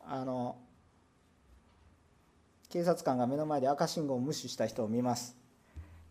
[0.01, 0.57] あの
[2.71, 5.37] 警察官が目の前で赤信号を無視した人を見ます。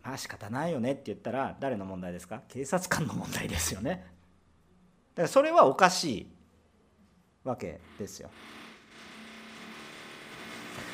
[0.04, 2.42] まあ仕方ないよねって言ったら誰の問題ですか？
[2.46, 4.06] 警察官の問題ですよね。
[5.16, 6.26] だからそれはおかしい
[7.42, 8.30] わけですよ。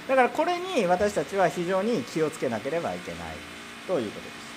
[0.09, 3.21] だからこれに私たちは非常に気をつけなければいけない
[3.87, 4.50] ということです。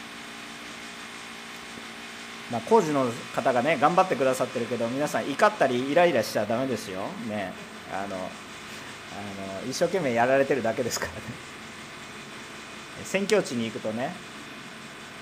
[2.51, 7.01] まあ、工事の方がね頑張ってくださってるけど皆さん怒ったりイライラしちゃダメですよ。
[7.29, 7.53] ね。
[7.91, 11.19] あのあの一生懸命やられてるだけですからね。
[13.05, 14.13] 宣教地に行くとね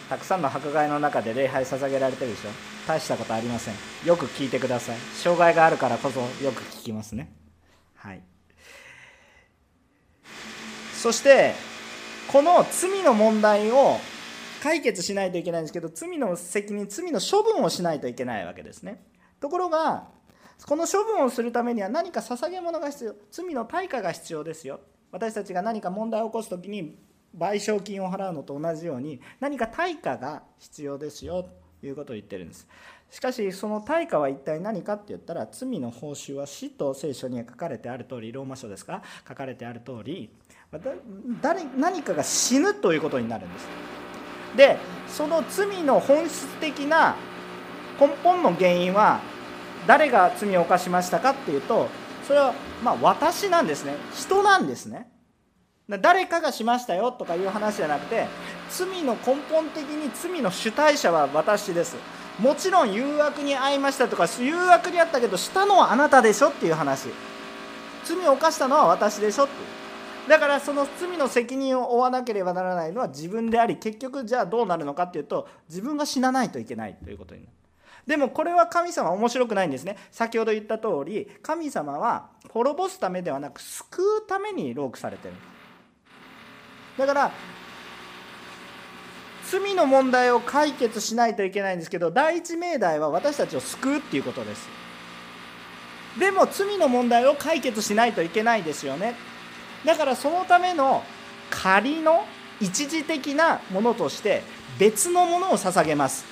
[0.09, 2.49] たくさんの迫害の中で礼拝捧げられてるでしょ。
[2.87, 3.75] 大したことありません。
[4.05, 4.97] よく聞いてください。
[5.13, 7.31] 障害があるからこそよく聞きますね。
[7.95, 8.21] はい。
[10.93, 11.53] そして
[12.31, 13.99] この罪の問題を
[14.61, 19.03] 解決しないといけないんですけど罪の責任罪の処分をしないといけないわけですね。
[19.39, 20.07] ところが
[20.67, 23.15] この処分をするためには何か捧げ物が必要。
[23.31, 24.79] 罪の対価が必要ですよ。
[25.11, 26.99] 私たちが何か問題を起こす時に
[27.35, 31.49] 賠償金を払うのと同じように何か対価が必要ですよ。
[31.81, 32.67] ということを言ってるんです。
[33.09, 39.01] しかしその対価は一体何かって言ったら罪の報酬は死と聖書に書かれてある通りローマ書ですか？
[39.27, 40.29] 書かれてある通り
[41.41, 43.67] 誰何かが死ぬということになるんです。
[44.55, 47.15] でその罪の本質的な
[47.99, 49.19] 根本の原因は
[49.87, 51.89] 誰が罪を犯しましたかっていうと
[52.27, 53.95] それはまあ私なんですね。
[54.15, 55.07] 人なんですね。
[55.87, 58.27] 誰かがしましたよとかいう話じゃなくて
[58.69, 61.97] 罪の根本的に罪の主体者は私です。
[62.39, 67.09] もちろん誘惑に遭いましたとか誘惑にあったけどしたのはあなたでしょっていう話。
[68.03, 69.53] 罪を犯したのは私でしょって
[70.27, 77.53] だからその罪の責任を負わなければならないのは自分であり結局じゃあどうなるのかっていうと自分が死なないといけないということになる。
[78.07, 79.97] でもこれは神様は面白くないんですね。
[80.11, 85.33] 先ほど言った通り神様は滅ぼすためではなく救うためにロークされてる。
[86.97, 87.31] だから
[89.49, 94.69] 罪の問題を解決しないといけないんですけど第一命題は私たちを救うっていうことです。
[96.19, 99.15] でも罪の問題を解決しないといけないですよね。
[99.85, 101.03] だからそのための
[101.49, 102.23] 仮の
[102.59, 104.43] 一時的なものとして
[104.77, 106.25] 別のものを捧げます。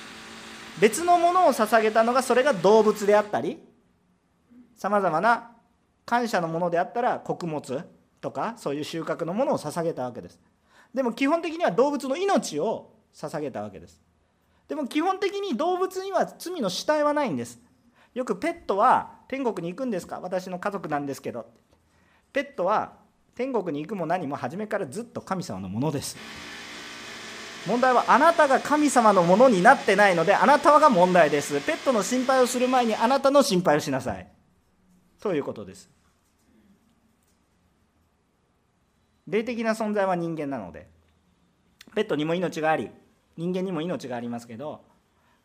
[0.80, 3.58] 別のものを捧げたのがそれが動物であったり
[4.76, 5.50] さまざまな
[6.06, 7.84] 感謝のものであったら穀物
[8.20, 10.40] とかそういう収穫のものを捧げたわけです。
[10.94, 14.00] でも基本的には動物の命を捧げたわけです。
[14.68, 17.60] でも基本的に動物には罪の主体はないんです。
[18.14, 20.20] よくペットは天国に行くんですか？
[20.20, 21.46] 私の家族なんですけど
[22.32, 22.99] ペットは
[23.40, 26.14] 天国に行くも何も初めからずっと神様のものです。
[27.66, 31.58] 問題はあなたが神様のものになってないのであなたはが問題です。
[31.62, 34.28] ペットの心配をする前にあなたの心配をしなさい。
[35.22, 35.88] ということです。
[39.26, 40.90] 霊的な存在は人間なので
[41.94, 42.90] ペットにも命があり
[43.38, 44.84] 人間にも命がありますけど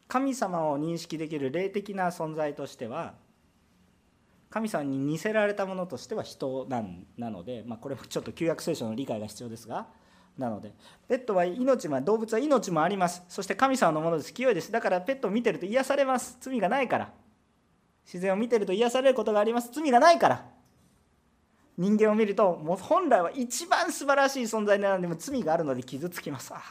[0.10, 3.14] 神様を認識できる霊的な存在としては
[4.56, 9.88] 神様に似せられたものとしては人なんなので、まあ、これもちょっと旧約聖書の理解が必要ですが
[10.38, 10.72] なので
[11.10, 13.22] ペットは命も動物は命もあります。
[13.28, 14.34] そして神様のものです。
[14.34, 14.72] 清いです。
[14.72, 16.38] だからペットを見てると癒されます。
[16.40, 17.12] 罪がないから。
[18.06, 19.70] 自然を見てると癒されることがあります。
[19.74, 20.46] 罪がないから。
[21.78, 26.54] 人間を見るともう本来は一番素晴らしい存在なのでも罪があるので傷つきます。
[26.54, 26.62] あ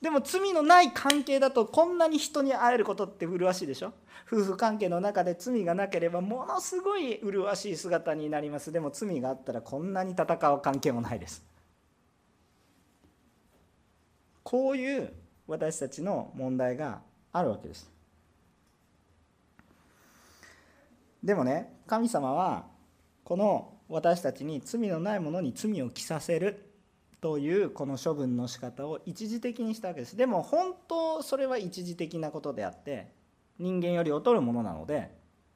[0.00, 3.92] でも罪のない関係だとこんなに人に会えることって麗しいでしょ？
[4.30, 8.70] 夫婦関係の中で罪がなければものすごい麗しい姿になります。
[8.72, 11.42] でも罪があったらこんなに戦う関係もないです。
[14.42, 15.12] こういう
[15.46, 17.00] 私たちの問題が
[17.32, 17.90] あるわけです。
[21.24, 22.66] でもね神様は
[23.24, 26.64] この私たちに罪のないものに罪を着させる。
[27.20, 30.16] というこの処分の仕方を一時的にしたわけです。
[30.16, 33.08] でも本当それは一時的なことであって
[33.58, 35.10] 人間より劣るものなので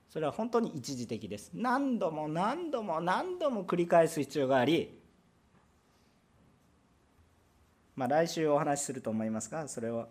[0.09, 1.51] それは本当に一時的です。
[1.55, 4.99] 何度も何度も何度も繰り返す必要があり
[7.95, 10.09] まあ来週お話しすると思いますがそれを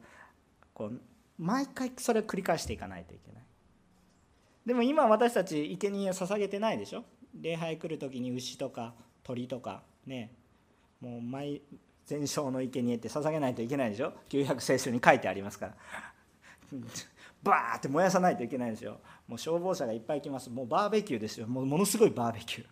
[0.74, 1.02] こう
[1.38, 3.44] 毎回それを繰り返していかないといけない。
[4.66, 7.04] でも今私たち生贄を捧げてないでしょ？
[7.34, 10.32] 礼拝来る時に牛とか鳥とかね。
[11.02, 11.62] もう毎
[12.06, 14.14] 全焼の生贄って捧げないといけないでしょ？
[14.28, 15.76] 旧約聖書に書いてありますから。
[17.42, 20.50] バーって燃やさないといけないですよもう消防車がいっぱい来ます。
[20.50, 21.48] もうバーベキューですよ。
[21.48, 22.68] もうものすごいバーベキュー。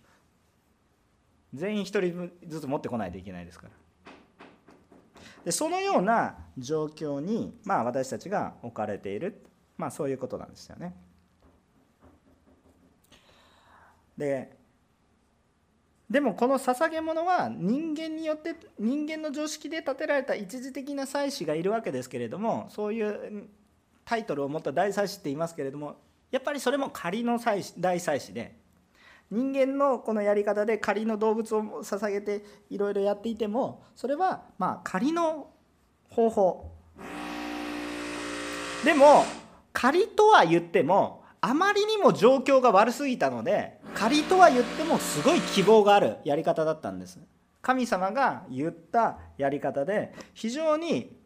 [1.53, 3.73] 全員1人ずつ持ってこないといけないですから。
[5.45, 9.45] でそのような状況に、まあ、私たちが置かれている、
[9.77, 10.93] まあ、そういうことなんですよね。
[14.17, 14.56] で
[16.09, 23.49] でもこの捧げ物は人間によって人間の常識で建てられた一時的な祭司がいるわけですけれどもそういう
[24.05, 25.97] タイトルを持った大祭司って言いますけれども
[26.31, 28.55] やっぱりそれも仮の祭司大祭司で
[29.29, 35.49] 人間のこのやり方で仮の動物を捧げていろいろやっていてもそれはまあ仮の
[36.09, 36.71] 方法。
[38.85, 39.25] でも
[39.73, 47.17] 仮とは言ってもあまりにも状況が悪すぎたので仮とは言ってもすごい希望があるやり方だったんです。
[47.63, 51.17] 神様が言ったやり方で非常に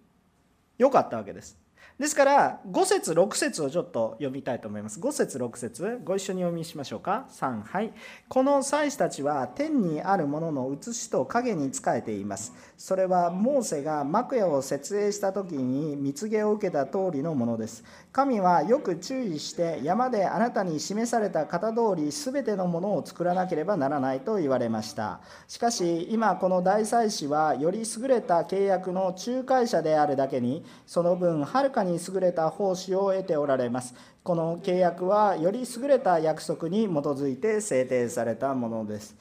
[0.78, 1.62] 良かったわけです。
[2.00, 5.02] ですから5節6節をちょっと読みたいと思います。
[5.02, 7.28] 5節6節ご一緒に読みしましょうか。
[7.30, 7.92] 3はい。
[8.30, 12.54] この祭司たちは天にあるものの写しと影に仕えています。
[12.78, 17.84] それはモーセが幕屋を設営した時に蜜毛を受けた通りのものです。
[18.12, 25.22] 神はよく注意して山であなたに示された型通り全てのものを作らなければならないと言われました。
[25.48, 33.96] しかし今この大祭司はより優れた契約の仲介者であるだけにその分はるかに優れた奉仕を得ておられます。
[34.24, 39.16] この契約はより優れた約束に基づいて制定されたものです。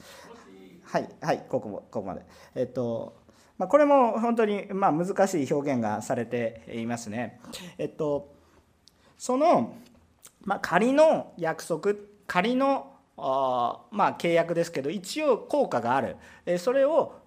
[0.83, 2.23] はいはいここもここまで。
[2.55, 3.21] えっと
[3.57, 7.39] まあ、これも本当にまあ難しい表現がされていますね。
[7.77, 8.40] えっと、
[9.21, 9.75] その、
[10.45, 11.93] まあ、仮の約束
[12.25, 16.15] 仮のあまあ、契約ですけど一応効果がある。
[16.43, 17.19] えそれを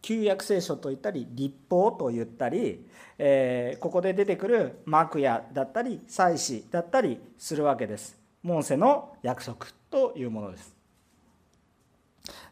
[0.00, 2.86] 旧約聖書と言ったり立法と言ったり、
[3.18, 8.16] えー、ここで出てくる幕屋だったり祭祀だったりするわけです。
[8.42, 10.74] モーセの約束というものです。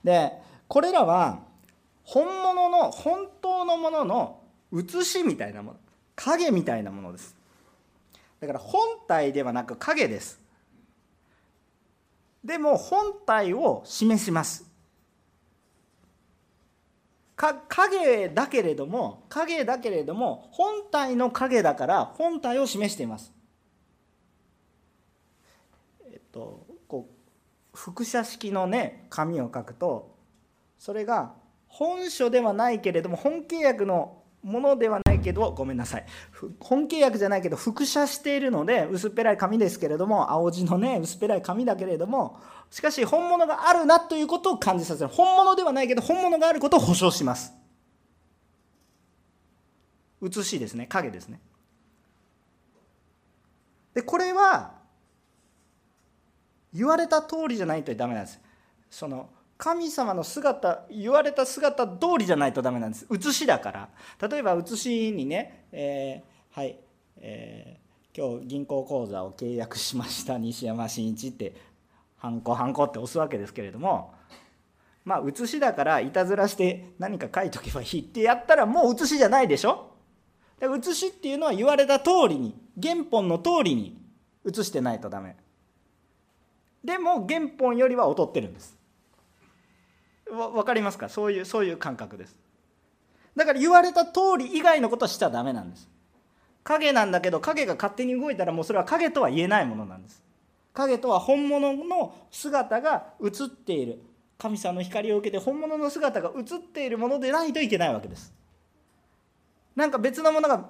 [0.04, 0.32] で
[0.68, 1.38] これらは
[2.04, 5.78] 本物の本当のものの写しみたいなもの
[6.14, 7.41] 影みたいなものです。
[8.42, 10.40] だから本体ではなく影です。
[12.42, 14.68] でも本体を示します。
[17.36, 23.32] 影だけれども影だけれども本体の影だから本体を示しています。
[26.10, 27.08] えっとこ
[27.72, 30.16] う複写式のね紙を書くと
[30.80, 31.32] それが
[31.68, 35.11] 本書ではないけれども本契約のものではない。
[35.22, 36.06] けどごめんなさい。
[36.60, 45.08] 本契約じゃないけど複写しているので薄っぺらい紙ですけれども青字のね薄っぺらい紙だけれどもしかし本物があるなということを感じさせる。
[45.08, 47.52] 本物ではないけど本物があることを保証します。
[50.20, 50.86] 写しですね。
[50.86, 51.40] 影ですね。
[53.94, 54.72] でこれは
[56.72, 58.40] 言われた通りじゃないとダメなんです。
[58.90, 59.28] その
[59.62, 63.06] 神様の姿言われた姿通りじゃないとダメなんです。
[63.08, 63.88] 写しだから。
[64.28, 66.80] 例えば写しにね、えー、はい、
[67.18, 71.54] えー、今日銀行口座を契約しました西山真一って
[72.16, 74.12] ハンコハンコって押すわけですけれども
[75.04, 79.92] まあ写しだからいたずらして何か書いとけばいいってやったらもう写しじゃないでしょ。
[80.60, 83.96] 写しっていうのは言われた通りに原本の通りに
[84.42, 85.36] 写してないとダメ。
[86.82, 88.81] でも原本よりは劣ってるんです。
[90.32, 91.08] 分かりますか？
[91.08, 92.36] そういうそういう感覚です。
[93.36, 95.88] だから言われた通り以外のことはしちゃダメなんです。
[96.64, 100.22] 影なんだけど影が勝手に動いたらもうそれは影とは言えないものなんです。
[100.74, 104.00] 影とは本物の姿が映っている。
[104.38, 108.34] 神様の光を受けて本物の姿が映っているものでないといけないわけです。
[109.76, 110.68] なんか別のものが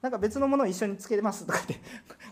[0.00, 1.80] なんか別のものを一緒につけますとかって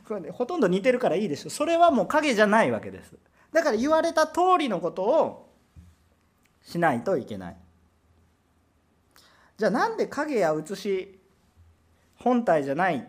[0.09, 1.51] これ、ね、 ほとんど似てるからいいでしょ。
[1.51, 3.15] それはもう影じゃないわけです。
[3.53, 5.50] だから言われた通りのことを
[6.63, 7.57] しないといけない。
[9.59, 11.19] じゃあなんで影や写し
[12.17, 13.07] 本体じゃない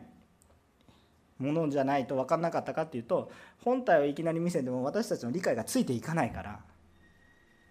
[1.37, 3.31] ものじゃないと分かんなかったかっていうと
[3.63, 6.59] 本体をいきなり見せても私たちの理解がついていかないから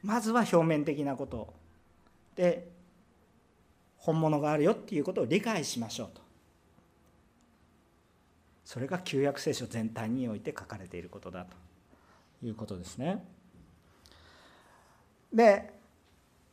[0.02, 1.52] まずは表面的なこと。
[2.36, 2.68] で
[3.98, 6.22] 本物があるよっていうことを理解しましょうと。
[8.64, 11.56] それが旧約聖書全体において書かれていることだと
[12.46, 13.22] いうことですね。
[15.32, 15.70] で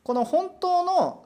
[0.02, 1.24] この本当の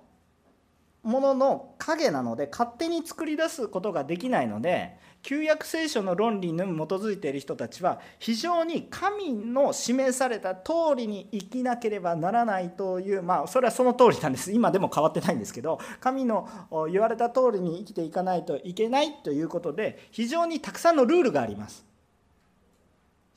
[1.03, 14.51] ものの影なので勝手に作り出すことができないので旧約聖書の論理に基づいている人たちは非常に神の示された通りに生きなければならないというまあそれはその通りなんです。
[14.53, 16.49] 今でも変わってないんですけど神の
[16.91, 21.85] 言われた通りに生きていかないといけないということで非常にたくさんのルールがあります。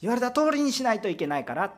[0.02, 1.74] 言われた通りにしないといけないから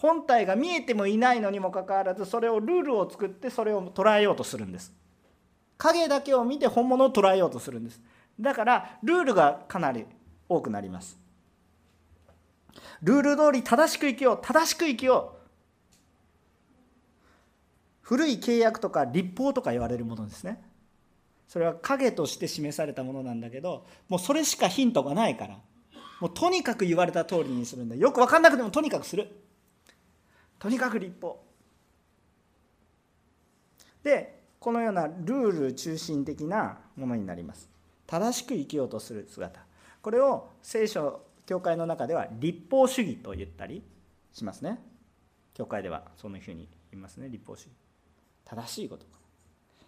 [0.00, 4.94] 本体が見えてもいないのにもかかわらずそれをルールを作ってそれを捉えようとするんです。
[5.76, 8.00] 影だけを見て本物を捉えようとするんです。
[8.40, 10.06] だからルールがかなり
[10.48, 11.18] 多くなります。
[13.02, 15.40] ルール通り正しく生きよう正しく生きよう。
[18.00, 20.62] 古い契約とか立法とか言われるものですね。
[21.46, 25.58] それは影として示されたものなんだけどもうそれしかヒントがないから。
[26.20, 27.96] もうとにかく言われた通りにするんだ。
[27.96, 29.28] よく分かんなくてもとにかくする。
[30.60, 31.42] とにかく立法。
[34.04, 37.68] でこのようなルール中心的なものになります。
[38.06, 39.60] 正しく生きようとする姿。
[40.02, 43.82] これを聖書教会の中では立法主義と言ったり
[44.32, 44.78] しますね。
[45.54, 47.28] 教会ではそんなふうに言いますね。
[47.30, 47.72] 立法主義。
[48.44, 49.06] 正しいこと。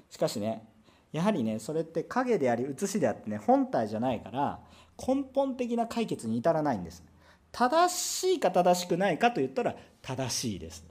[0.09, 0.67] しかしね
[1.13, 4.61] やはりねそれって影であり写しであってね本体じゃないから
[4.97, 7.05] 根本的な解決に至らないんです。
[7.51, 10.85] 正しいか正しくないかと言ったら正しいです。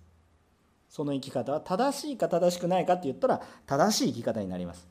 [0.89, 4.87] その生き方は正しいか正しくないかって言ったら正しい生き方になります。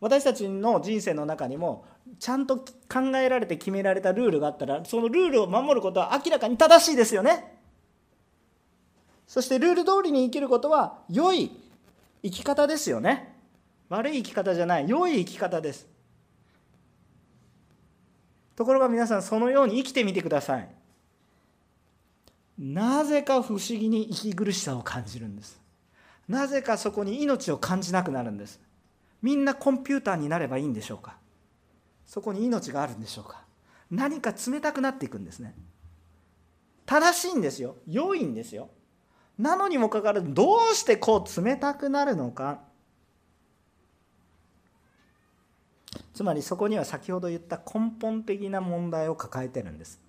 [0.00, 1.84] 私たちの人生の中にも
[2.18, 7.58] ちゃんと考えられて決められたルールがあったらそのルールを守ることは明らかに正しいですよね。
[9.28, 11.52] そしてルール通りに生きることは良い
[12.22, 13.34] 生き方ですよね。
[13.88, 15.86] 悪い生き方じゃない良い生き方です。
[18.56, 20.68] ところが皆さんそのように生きてみてください。
[22.62, 25.60] なぜか不思議に息苦しさを感じるんです。
[26.28, 28.60] なぜかそこに命を感じなくなるんです。
[29.20, 31.16] みんなコンピューターになればいいんでしょうか。
[32.06, 33.42] そこに命があるんでしょうか。
[33.90, 35.56] 何か冷たくなっていくんですね。
[36.86, 37.76] 正しいんですよ。
[37.88, 38.70] 良いんですよ。
[39.38, 42.60] なのにもかかわらずどうしてこう冷たくなるのか。
[46.14, 50.01] つまりそこには先ほど言った根本的な問題を抱えてるんです。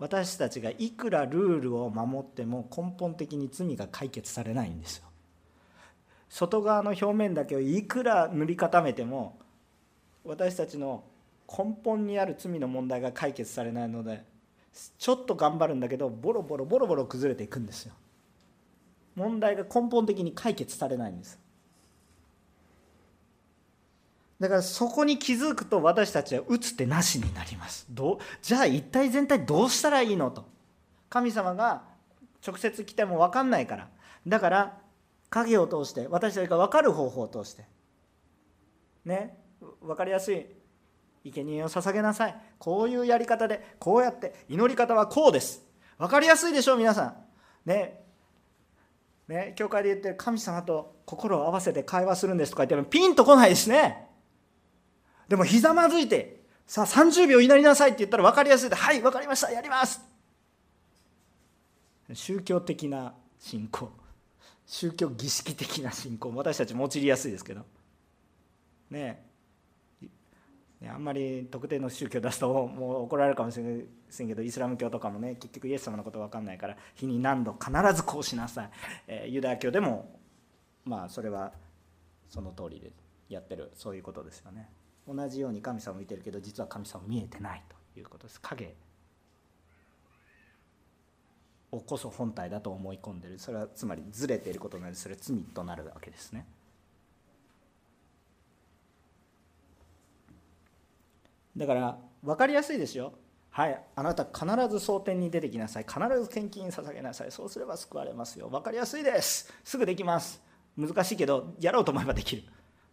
[0.00, 5.04] 私たちがいくらルールを守っても根本的に罪が解決されないんですよ。
[6.30, 9.38] 外側の表面だけをいくら塗り固めても
[10.24, 11.04] 私たちの
[11.46, 14.24] 根本にある罪の問題が解決されないので
[14.98, 17.92] ちょっと頑張るんだけどボロボロボロボロ崩れていくんですよ。
[19.16, 21.38] 問題が根本的に解決されないんです。
[24.40, 27.86] だからそこに気づくと私たちは打つ手なしになります。
[27.90, 28.18] どう？
[28.40, 30.46] じゃあ一体全体どうしたらいいのと。
[31.10, 31.82] 神様が
[32.46, 33.88] 直接来ても分かんないから。
[34.26, 34.78] だから
[35.28, 37.66] 影を通して私たちが分かる方法を通して。
[39.04, 39.36] ね？
[39.82, 40.46] 分かりやすい
[41.22, 42.36] 生贄を捧げなさい。
[42.58, 45.62] こういうやり方でこうやって祈り方はこうです。
[45.98, 47.14] 分かりやすいでしょう皆さん。
[47.66, 48.00] ね？
[49.28, 49.52] ね？
[49.54, 54.06] 教会で言って神様と心を合わせて会話するんですとか言ってもピンとこないですね。
[55.30, 60.00] でもひざまずいてさあ30秒祈りなさいって言ったら分かりやすいではい分かりましたやります。
[62.12, 63.92] 宗教的な信仰。
[64.66, 66.32] 宗教儀式的な信仰。
[66.34, 67.64] 私たち用いやすいですけど。
[68.90, 69.24] ね
[70.88, 78.70] あんまり特定の宗教出すともう怒られるかもしれませんけどイスラム教とかもね結局イエス様のこと分かんないから日に何度必ずこうしなさい、
[79.06, 80.18] えー、ユダヤ教でも
[80.84, 81.52] まあそれは
[82.28, 82.90] その通りで
[83.28, 84.68] やってるそういうことですよね。
[85.12, 87.62] 同じように神様を見てるけど実は神様見えてない
[87.94, 88.40] ということです。
[88.40, 88.74] 影
[91.72, 93.38] をこそ本体だと思い込んでる。
[93.38, 96.46] それはつまりずれていることなのでそれは罪となるわけですね。
[101.56, 103.12] だから分かりやすいですよ。
[103.50, 103.82] はい。
[103.96, 105.84] あなた必ず蒼天に出てきなさい。
[105.84, 107.32] 必ず献金捧げなさい。
[107.32, 108.48] そうすれば救われますよ。
[108.48, 109.52] 分かりやすいです。
[109.64, 110.40] すぐできます。
[110.76, 112.44] 難しいけどやろうと思えばできる。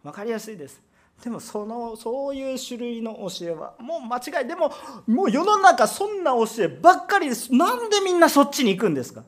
[0.02, 0.82] 分かりやすいです。
[1.22, 4.70] でもそのそういう種類の教えはもう間違いでも
[5.06, 7.52] もう世の中そんな教えばっかりです。
[7.52, 9.24] なんでみんなそっちに行くんですか？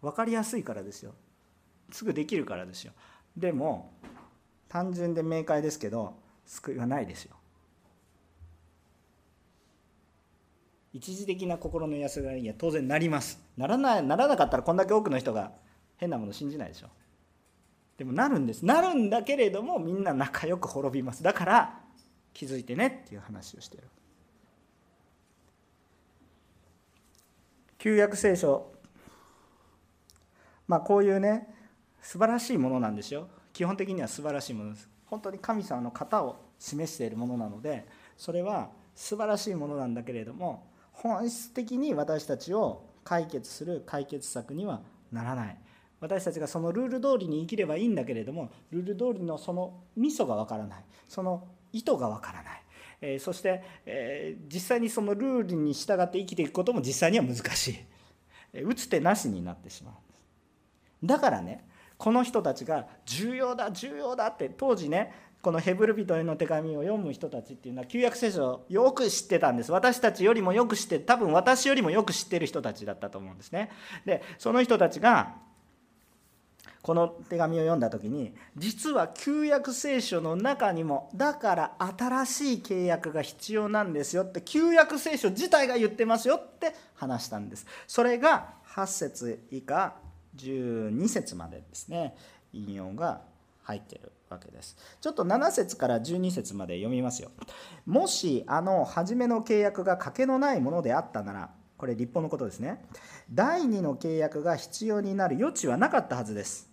[0.00, 1.12] 分かりやすいからですよ。
[1.92, 2.92] すぐできるからですよ。
[3.36, 3.92] でも
[4.68, 6.14] 単純で明快ですけど
[6.46, 7.36] 救いはないですよ。
[10.92, 13.38] 一時的な心の安らぎには当然なります。
[13.58, 15.52] ならないならなかったらこんだけ多くの人が
[15.98, 16.88] 変なもの信じないでしょ。
[18.00, 18.64] でもなるんです。
[18.64, 21.22] なるんだけれどもみんな仲良く滅びます。
[21.22, 21.80] だから
[22.32, 23.82] 気づいてねっていう話をしてる。
[27.76, 28.72] 旧約聖書。
[30.66, 31.46] まあこういうね
[32.00, 33.28] 素晴らしいものなんですよ。
[33.52, 34.88] 基本的には素晴らしいものです。
[35.04, 37.86] 本当に神様の型を示しているものなので
[38.16, 44.80] それは素晴らしいものなんだけれども本質的に私たちを解決する解決策には
[45.12, 45.58] ならない。
[46.00, 50.84] 私たちがそのルール通りに生きればいいんだけれどもルール通りのそのミソがわからない。
[51.08, 52.62] その意図がわからない、
[53.00, 57.78] えー、そして、えー、実際にそのルールに従って生きていくことも実際には難しい、
[58.52, 59.94] え、打つ手なしになってしまう。
[59.94, 60.20] んです
[61.04, 61.64] だからね
[61.96, 69.72] この人たちが重要だ重要だって当時ねこのヘブル人への手紙を読む人たちっていうのは旧約聖書をよく知ってたんです。
[69.72, 73.70] 私たちよりもよく知って多分私よりもよく知ってる人たちだったと思うんですね。
[74.04, 75.36] でその人たちが
[76.82, 87.66] この手紙を読んだ時に実は旧約聖書の中にもだから新しい契約が必要なんですよって旧約聖書自体が言ってますよって話したんです。
[87.86, 89.94] それが8節以下
[90.36, 92.14] 12節までですね
[92.52, 93.20] 引用が
[93.62, 94.76] 入ってるわけです。
[95.00, 97.30] ちょっと7節から12節まで読みますよ。
[97.84, 102.84] もしあの初めの契約が賭けのないものであったならこれ立法のことですね。
[103.30, 106.69] 第2の契約が必要になる余地はなかったはずです。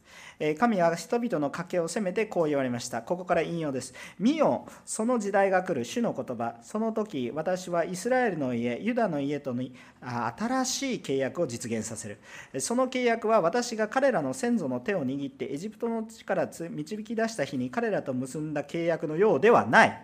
[0.59, 3.01] 神は人々の賭けを責めてこう言われました。
[3.01, 3.93] ここから引用です。
[4.19, 6.55] 見よ、その時代が来る主の言葉。
[6.61, 9.63] その時、私はイスラエルの家、ユダの家との
[10.01, 12.19] 新しい契約を実現させる。
[12.59, 20.03] その契約は私が彼らの先祖の手を握ってエジプトの地から導き出した日に彼らと結んだ契約のようではない。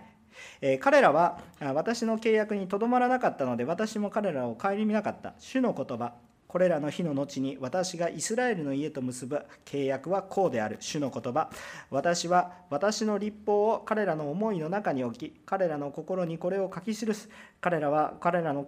[0.80, 6.14] 彼らは私の契約にとどまらなかったので私も彼らを顧みなかった主の言葉
[6.54, 10.78] これらの日の後に私がイスラエルの家と結ぶ契約はこうである。
[10.82, 11.50] 主の言葉。
[11.90, 17.28] 私は私の立法を彼らの思いの中に置き彼らの心にこれを書き記す。
[17.64, 18.68] 彼らは彼らの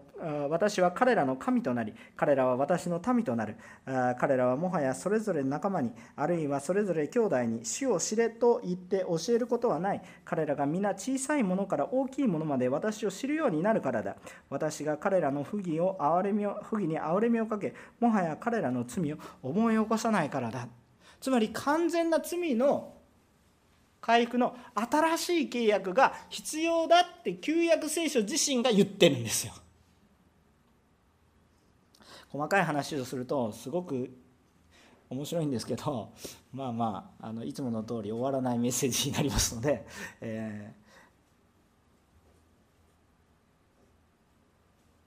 [0.50, 3.58] 私は彼らの神となり彼らは私の民となる。
[4.18, 10.02] 彼らはもはやそれぞれ仲間にあるいはそれぞれ兄弟に主を知れと言って教えることはない。
[10.24, 14.16] 彼らが皆小さいものから大きいものまで私を知るようになるからだ。
[14.50, 20.70] 私が彼らの不義を憐れみを不義に憐れみをかけもはや彼らの罪を思い起こさないからだ。
[21.20, 22.95] つまり完全な罪の
[24.06, 29.54] 回復の新しい契約が必要だって旧約聖書自身が言ってるんですよ。
[32.30, 34.16] 細かい話をするとすごく
[35.10, 36.14] 面白いんですけど
[36.54, 39.88] まあまああのいつもの通り終わらないメッセージになりますので、
[40.22, 40.72] え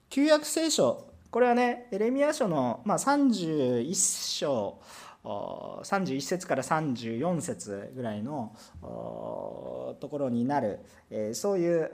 [0.09, 4.81] ー、旧約聖書これはねエレミア書の、まあ、31章
[5.23, 10.79] 31節から34節ぐらいのところになる
[11.33, 11.89] そういう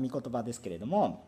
[0.00, 1.26] 御言葉ですけれども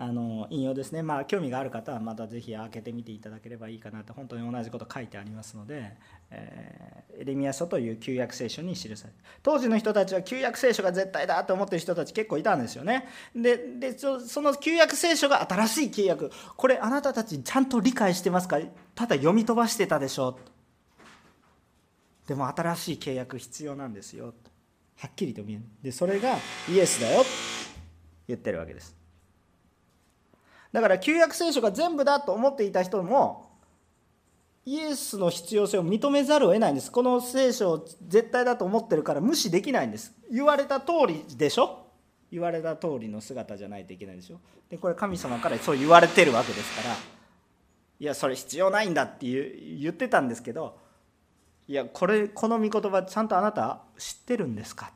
[0.00, 5.96] あの引用ですね、まあ、興味がある方はまた是非開けてみていただければいいかなと本当に同じこと書いてありますので、
[6.30, 9.12] えー、エレミア書という旧約聖書に記され
[9.42, 13.08] 当時の人たちは旧約聖書が絶対だと思ってる人たち結構いたんですよね。
[13.34, 16.30] ででその旧約聖書が新しい契約。
[16.56, 18.58] これあなたたちちゃんと理解してますか？
[18.94, 20.38] ただ読み飛ばしてたでしょ。
[22.26, 24.34] でも新しい契約必要なんですよ。
[24.96, 26.36] はっきりと見えるでそれが
[26.68, 27.24] イエスだよ。
[28.26, 28.94] 言ってるわけです。
[30.70, 33.47] だから旧約聖書が全部だと思っていた人も
[34.68, 36.92] イエスの必要性を認めざるを得ないんです。
[36.92, 40.12] この聖書を絶対だと思ってるから無視できないんです。
[40.30, 41.86] 言われた通りでしょ？
[42.30, 44.38] 言われた通りの姿じゃないといけないでしょ？
[44.68, 46.94] でこれ神様からそう言われてるわけですから。
[46.94, 50.76] いやそれ必要ないんだって言ってたんですけど。
[51.66, 54.92] いやこれこの御言葉ちゃんとあなた知ってるんですか？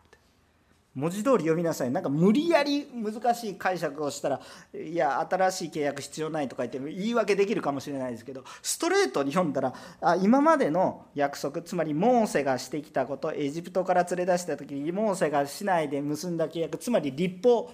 [0.94, 4.40] 文字通り読みなさいなんか無理やり難しい解釈をしたら
[4.74, 9.72] いや新しい契約必要ないとか言って言い訳できるかもしれないですけどストレートに読んだら
[10.02, 17.70] あ今までの約束つまりモーセがしてきたことエジプトから連れ出した時にモーセが市内で結んだ契約つまり立法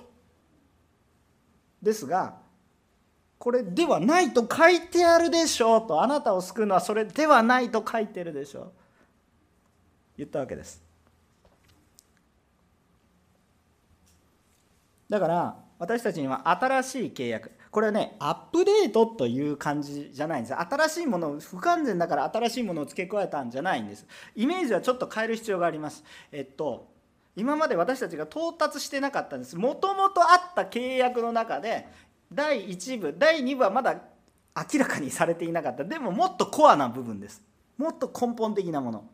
[1.82, 2.36] ですが
[3.38, 8.72] これではないと書いてあるでしょうとあなたを救うのはそれではないと書いてるでしょう
[10.18, 10.87] 言ったわけです。
[15.08, 17.52] だから私たちには新しい契約。
[17.70, 20.54] これはねアップデートという感じじゃないんです。
[20.54, 24.06] 新しいもの不完全だから新しいものを付け加えたんじゃないんです。
[24.34, 26.04] イメージはちょっと変える必要があります。
[26.32, 26.88] えっと
[27.36, 29.56] 今まで私たちが到達してなかったんです。
[29.56, 31.86] もともとあった契約の中で
[32.32, 34.00] 第1部第2部はまだ
[34.56, 35.84] 明らかにされていなかった。
[35.84, 37.42] でももっとコアな部分です。
[37.76, 39.04] もっと根本的なもの。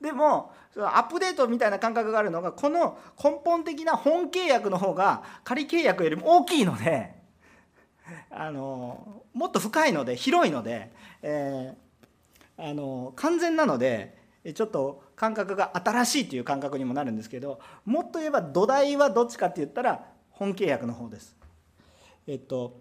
[0.00, 7.14] でもアップデートみたいな感覚があるのがこの根本的な本契約の方が仮契約よりも大きいので
[8.30, 10.90] あのもっと深いので広いので、
[11.22, 14.18] えー、あの完全なので
[14.54, 21.36] ちょっと感覚が新しいという感覚にもなるんですけどもっと言えば土台はどっちかって言ったら本契約の方です。
[22.26, 22.80] えっと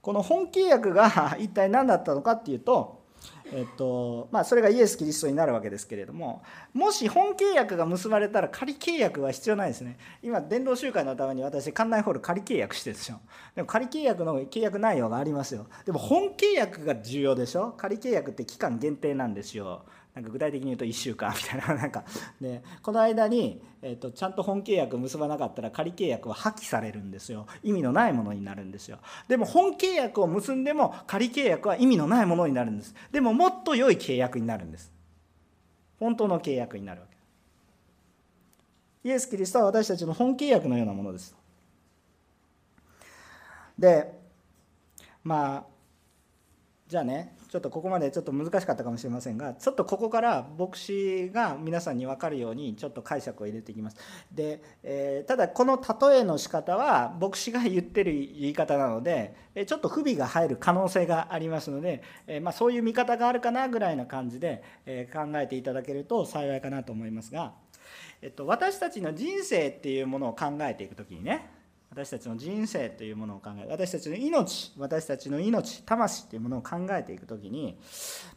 [0.00, 3.03] この本契約が一体何だったのかっていうと
[3.52, 9.98] えっとまあ、それがイエス・キリストになるわけですけれどももし本契約が結ばれたら仮契約は必要ないですね。
[10.22, 13.16] 今伝道集会のために私館内ホール仮契約してるでしょ。
[13.54, 15.66] でも仮契約の契約内容がありますよ。
[15.84, 17.72] でも本契約が重要でしょ。
[17.76, 19.84] 仮契約って期間限定なんですよ。
[20.14, 22.04] なんか具体的に言うと1週間みたいな なんか。
[22.40, 27.46] でこの間に、えーと、ちゃんと本契約結ばなかったら仮契約は破棄されるんですよ。
[27.64, 28.98] 意味のないものになるんですよ。
[29.26, 32.94] でも本契約を結んでも仮契約は意味のないものになるんです。
[33.10, 34.92] でももっと良い契約になるんです。
[35.98, 37.14] 本当の契約になるわけ。
[39.08, 41.36] イエス・キリストは私たちの本契約のようなものです。
[43.76, 44.20] で
[45.24, 45.64] まあ
[46.86, 53.96] じゃあねちょっとここまでちょっと難しかったかもしれませんがちょっとここから牧師が皆さんに分かるようにちょっと解釈を入れていきます。
[54.32, 59.36] で、えー、ただこの例えの仕方は牧師が言ってる言い方なので
[59.68, 67.52] ちょっと不備が入る可能性がありますので、えー、まあ、そういう見方があるかなぐらいな感じで、え考えていただけると幸いかなと思いますが、
[68.20, 71.53] えっと、私たちの人生っていうものを考えていく時にね
[71.94, 77.78] 私たちの人生というものを考え私たちの命私たちの命魂というものを考えていく時に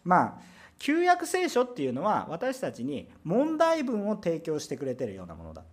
[0.04, 0.38] まあ
[0.78, 5.64] 旧約聖書っていうのは私たちに問題文を提供してくれてるようなものだ。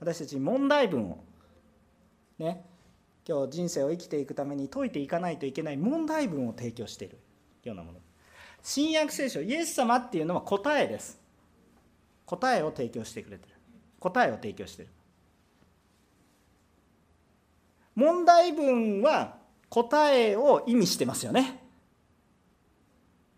[0.00, 1.24] 私たちに問題文を
[2.40, 2.64] ね
[3.28, 7.18] 今日人生を生きていくために解いていかないといけない問題文を提供している
[7.62, 8.00] ようなもの。
[8.60, 11.20] 新約聖書イエス様っていうのは答えです。
[12.26, 13.54] 答えを提供してくれてる。
[14.00, 14.88] 答えを提供してる。
[17.98, 19.38] 問題文は
[19.68, 21.58] 答えを意味してますよね。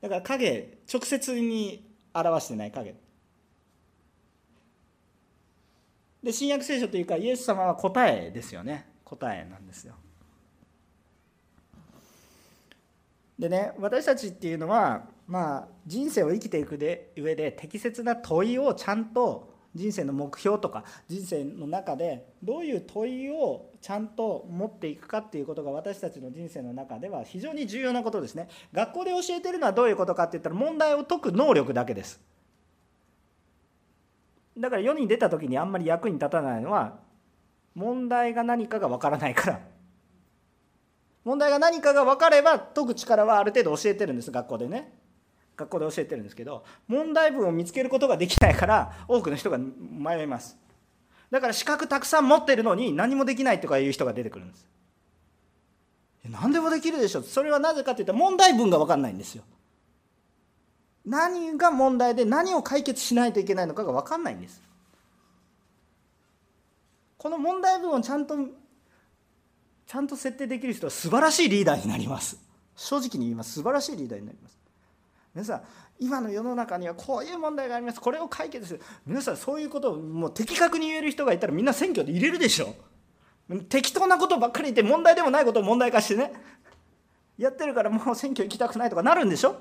[0.02, 2.94] だから影直接に表してない影。
[6.22, 8.86] で新約聖書というかイエス様は答えですよね。
[9.02, 9.94] 答えなんですよ。
[13.38, 16.74] でね私たちっていうのはまあ人生を生きていく
[17.16, 28.48] 上で適切な問いをちゃんと人生の目標とか人生の中でどういう問いをちゃんと持っていくかっていうことが私たちの人生の中では非常に重要なことですね。
[28.72, 32.20] 学校で教えてるのはどういうことかって言ったら問題を解く能力だけです。
[34.58, 36.98] だから世に出た時にあんまり役に立たないのは
[37.74, 39.60] 問題が何かがわからないから。
[41.24, 44.99] 問題が何かが分かれば解く力はある程度教えてるんです学校でね。
[45.60, 50.56] 学校で教えてるんですけど問題文を見つけることができないから多くの人が迷います。
[51.30, 54.66] だから資格たくさん持ってるのに何もできないとかいう人が出てくるんです。
[56.28, 57.22] 何でもできるでしょ。
[57.22, 59.44] それはなぜかというと問題文が分かんないんですよ。
[61.06, 64.62] 何が問題で何を解決しないといけないのかが分かんないんです。
[67.16, 68.34] この問題文をちゃんと
[69.86, 72.38] ちゃんと設定できる人は素晴らしいリーダーになります。
[72.76, 73.52] 正直に言います。
[73.52, 74.59] 素晴らしいリーダーになります。
[75.34, 75.62] 皆さん
[75.98, 78.00] 今の世の中にはこういう問題があります。
[78.00, 78.80] これを解決する。
[79.06, 82.74] 皆さんそういうことをもう的確に言える人がいたらみんな選挙で入れるでしょ
[83.68, 86.32] 適当なことばっかり言って問題でもないことを問題化してね。
[87.38, 89.56] やってるからもう選挙行きたくないとかなるんでしょ？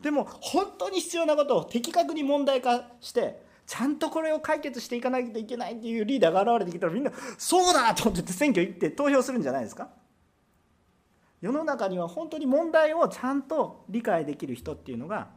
[0.00, 9.88] でも本当に必要なことを的確に問題化してちゃんとこれを解決していかないといけないっていうリーダーが現れてきたらみんなそうだと思って選挙行って投票するんじゃないですか？
[11.40, 15.28] 世の中には本当に問題をちゃんと理解できる人っていうのが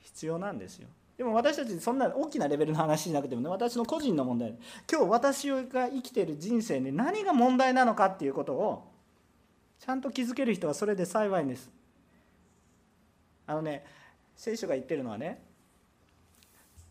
[0.00, 0.88] 必要なんですよ。
[1.16, 4.56] でも私たちそんな大きなレベルの話じゃなくてもね私の個人の問題。
[4.90, 8.90] 今日私が生きてる人生で何が問題なのかっていうことを
[9.78, 11.70] ちゃんと気づける人はそれで幸いです。
[13.46, 13.84] あのね
[14.36, 15.42] 聖書が言ってるのはね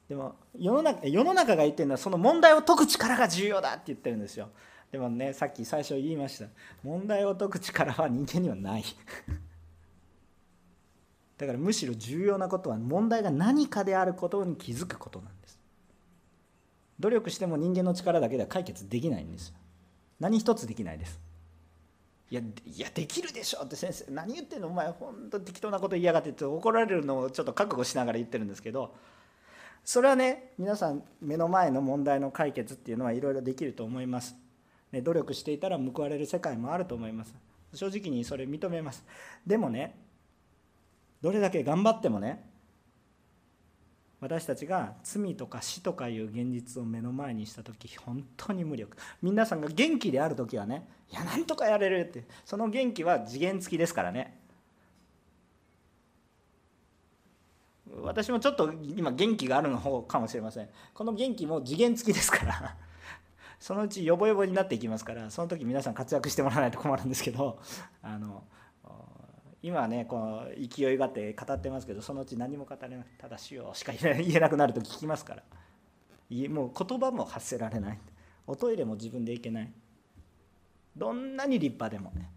[0.07, 4.49] でも世の中世の中が言ってるのはその問題を解く力が重要だって言ってるんですよ。
[4.93, 6.45] でもねさっき最初言いました。
[6.83, 8.83] 問題を解く力は人間にはない。
[11.35, 15.59] だからむしろ重要なことは問題が何かであることに気づくことなんです。
[16.99, 19.49] 努力しても人間の力だけでは解決できないんです。
[19.49, 19.55] よ
[20.19, 21.19] 何一つできないです。
[22.29, 24.67] いやいやできるでしょって先生何言ってんの？
[24.67, 28.93] お前本当適当なこと言いやがってって怒られるのをちょっと覚悟しながら言ってるんですけど
[29.83, 34.42] それはね皆さん目の前の問題の解決っていうのはいろいろできると思います。
[34.93, 37.35] ね、努力していたら報われる世界もあると思います。
[37.73, 39.03] 正直にそれ認めます。
[39.45, 39.95] でもね
[41.21, 42.47] どれだけ頑張ってもね
[44.21, 48.95] 私たちが罪とか死とかいう現実を目の前にした時本当に無力。
[49.21, 52.23] 皆さんが元気である時はねいやなんとかやれるって。
[52.45, 54.39] その元気は次元付きですからね。
[58.01, 60.69] 私もちょっと今元気があるの方かもしれません。
[60.93, 62.77] この元気も次元付きですから。
[63.63, 67.61] そのうちヨボヨボになっていきますからその時皆さん活躍してもらわないと困るんですけど
[68.03, 68.43] あの
[69.61, 75.43] 今はねこう勢いがあって語ってますけどそのうち何も語れなくただ「主よ」しか言えなくなると聞きますから。
[76.49, 77.99] もう言葉も発せられない。
[78.47, 79.71] おトイレも自分で行けない。
[80.97, 82.31] どんなに立派でもね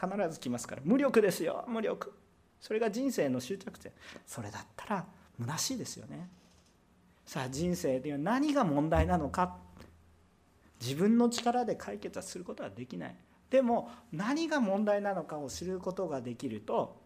[0.00, 0.82] 必ず来ますから。
[0.84, 2.14] 無力ですよ無力。
[2.58, 3.92] それが人生の終着点。
[4.26, 5.06] それだったら
[5.38, 6.28] 虚しいですよね。
[7.24, 9.67] さあ人生では何が問題なのか。
[10.80, 13.16] 自分の力で解決はすることはできない。
[13.50, 17.00] でも何が問題なのかを知ることができると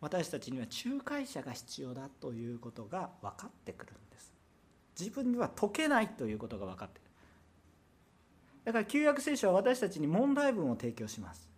[0.00, 4.32] 私たちには仲介者が必要だということが分かってくるんです。
[4.98, 7.08] 自分には解けないということが分かってくる。
[8.66, 11.48] だから旧約聖書は私たちに問題文を提供します。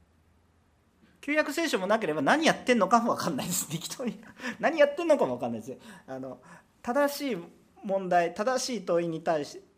[1.21, 3.68] 旧約聖書もなければ何やってんのかも分かんないです。
[3.68, 4.18] 適当に。
[4.59, 5.79] 何やってんのかも分かんないです。
[6.07, 6.41] あの
[6.83, 7.37] 正しい
[7.85, 9.70] 問題正しい問いに対して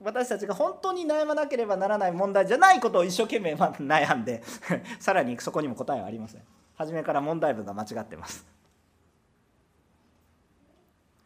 [0.00, 4.42] 私たちが本当に悩まなければならない問題じゃないことを一生懸命悩んで
[5.00, 6.42] さらにそこにも答えはありません。
[6.76, 8.44] 初めから問題文が間違ってます。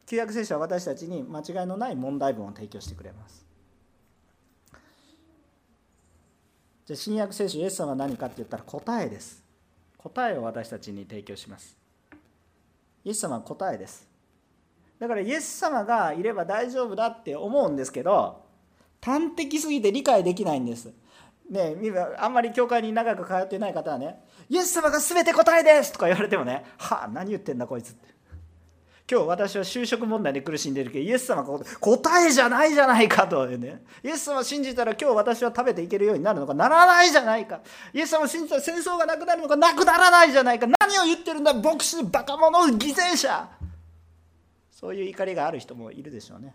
[0.07, 3.45] 旧約聖書は私たちに間違いのない問題文を提供してくれます。
[6.87, 9.43] じゃあ新約聖書イエス様は何かって言ったら答えです。
[9.99, 11.77] 答えを私たちに提供します。
[13.05, 14.08] イエス様は答えです。
[14.99, 18.43] だからイエス様がいれば大丈夫だって思うんですけど
[19.01, 20.93] 端的すぎて理解できないんです。
[21.49, 21.77] ね
[22.19, 28.19] あんまり教会に長く通ってない方はね「イエス様が全て答えです!」とか言われてもね「はあ何言ってんだこいつ」って。
[29.11, 33.83] 今日私は就職問題で苦しんでるけどイエス様が答えじゃないじゃないかとね。
[34.05, 37.61] イエス様を信じたら今日私は食べていけるようになるのかならないじゃないか。
[37.95, 40.67] イエス様を信じたら戦争がなくなるのかなくならないじゃないか。
[40.67, 43.49] 何を言ってるんだ牧師バカ者犠牲者。
[44.79, 46.55] そういう怒りがある人もいるでしょうね。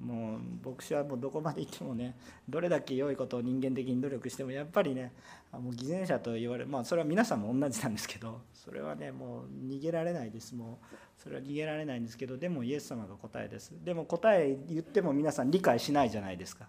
[0.00, 2.14] もう牧師はもうどこまで行ってもね
[2.48, 5.12] どれだけ良いことを人間的に努力してもやっぱりね
[5.50, 10.54] もう偽善者と言われるまあそれは皆さんも同じなんですけどそれはねもう逃げられないです。
[10.54, 13.72] もうそれは逃げられないんですけどでもイエス様が答えです。
[13.84, 16.68] でも答え言っても皆さん理解しないじゃないですか。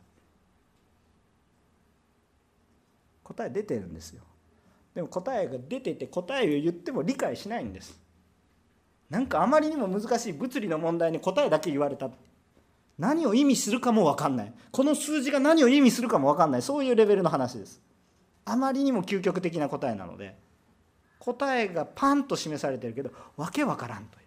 [3.23, 4.23] 答え出てるんですよ。
[4.95, 8.06] でも答えが出てて答えを言っても理解しないんです。
[9.09, 12.09] なんかあまりにも難しい物理の問題に答えだけ言われた。
[12.97, 14.53] 何を意味するかも分かんない。
[14.71, 16.61] この数字が何を意味するかも分かんない。
[16.61, 17.81] そういうレベルの話です。
[18.45, 20.35] あまりにも究極的な答えなので。
[21.19, 24.25] 答えがパンと示されてるけどわけわからんという。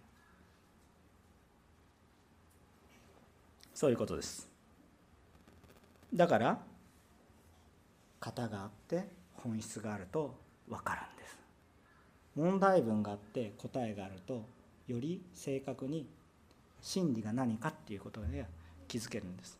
[3.73, 4.49] そういうことです。
[6.13, 6.59] だから
[8.21, 10.35] 型があって本質があると
[10.69, 11.39] 分かるんです。
[12.37, 14.45] 問題文があって答えがあると
[14.91, 16.07] より正確に
[16.81, 18.47] 真理が何かっていうことで
[18.89, 19.59] 気づけるんです。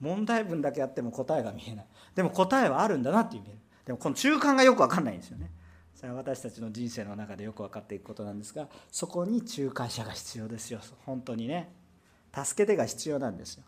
[0.00, 1.86] 問題文だけあっても答えが見えない。
[2.14, 3.58] でも答えはあるんだなっていう見える。
[3.86, 5.50] でもこの中間がよく分かんないんですよね。
[5.94, 10.80] それは私たちの人生の中でよく分かっていくことなんですがそこに仲介者が必要ですよ。
[11.06, 11.72] 本当にね。
[12.34, 13.64] 助け手が必要なんですよ。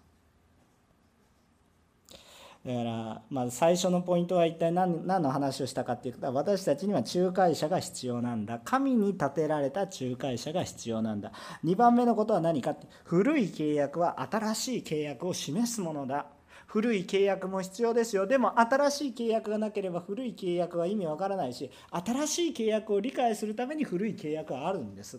[2.68, 8.60] だからまず最初のポイントは一体何何の話をしたかっていうと私たちには仲介者が必要なんだ。
[8.62, 11.32] 神に立てられた仲介者が必要なんだ。
[11.64, 16.26] 2番目のことは何かって古い契約は新しい契約を示すものだ。
[16.66, 18.26] 古い契約も必要ですよ。
[18.26, 25.18] でも新しい契約がなければ古い契約は意味わからないし新しい契約を理解するために古い契約はあるんです。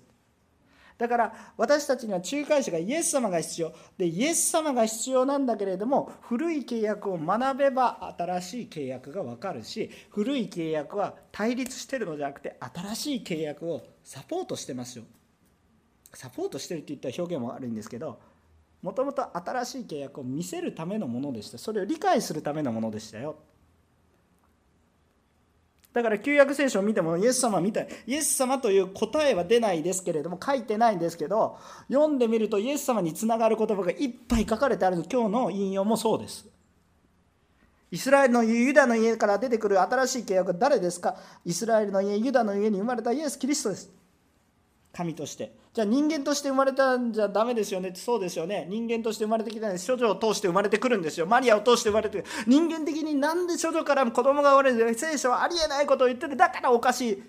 [1.00, 3.74] だから私たちには仲介者がイエス様が必要。
[3.98, 15.06] でイエス様が必要なんだけれども古い契約を学べば新しい契約が分かるし古い契約は対立してるのじゃなくて新しい契約をサポートしてますよ。
[16.14, 18.20] サポートしてるって言ったら表現も悪いんですけど
[18.82, 21.58] もともと新しい契約を見せるためのものでした。
[21.58, 23.38] それを理解するためのものでしたよ。
[25.92, 27.88] だから旧約聖書を見てもイエス様みたい。
[28.06, 36.48] イエス様という答えは出ないですけれども書いてないんですけど読んでみるとイエス様につながる言葉がいっぱい書かれてある今日の引用もそうです。
[37.92, 41.18] イスラエルの家ユダの家から出てくる新しい契約は誰ですか？
[41.44, 43.92] イスラエルの家ユダの家に生まれたイエス・キリストです。
[44.92, 45.54] 神として。
[45.74, 47.90] じゃあ人間として生まれたんじゃダメですよね。
[47.90, 48.66] ってそうですよね。
[48.70, 49.92] 人間として生まれてきたんです。
[49.92, 51.26] 処女を通して生まれてくるんですよ。
[51.28, 52.30] マリアを通して生まれてくる。
[52.48, 57.24] 人間的になんで処女から子供が生まれる聖書はありえないことを言ってるだからおかしい。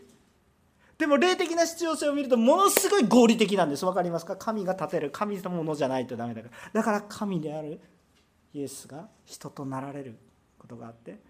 [0.98, 3.84] でも霊的な必要性を見るとものすごい合理的なんです。
[3.84, 4.36] 分かりますか？
[4.36, 5.10] 神が立てる。
[5.10, 6.80] 神のものじゃないとダメだから。
[6.80, 7.80] だから神である。
[8.52, 10.16] イエスが人となられる
[10.58, 11.20] ことがあって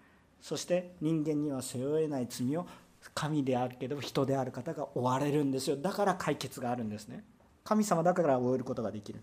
[0.41, 2.65] そして人間には背負えない罪を
[3.13, 5.75] 神であるけど人である方が追われるんですよ。
[5.75, 7.23] だから解決があるんですね。
[7.63, 9.21] 神様だから追えることができる。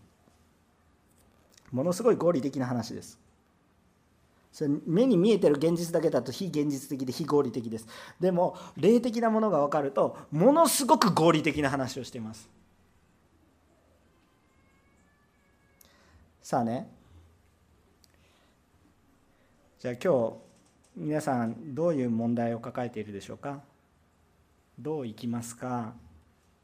[1.70, 3.18] ものすごい合理的な話です。
[4.52, 7.86] それ目に見えてる現実だけだと非現実的で非合理的です。
[8.18, 12.48] でも霊的なものが分かるとものすごく合理的な話をしています。
[16.42, 16.90] さあね。
[19.78, 20.34] じゃあ今日
[20.96, 23.60] 皆さんどういう問題を抱えているでしょうか？
[24.78, 25.94] どう生きますか？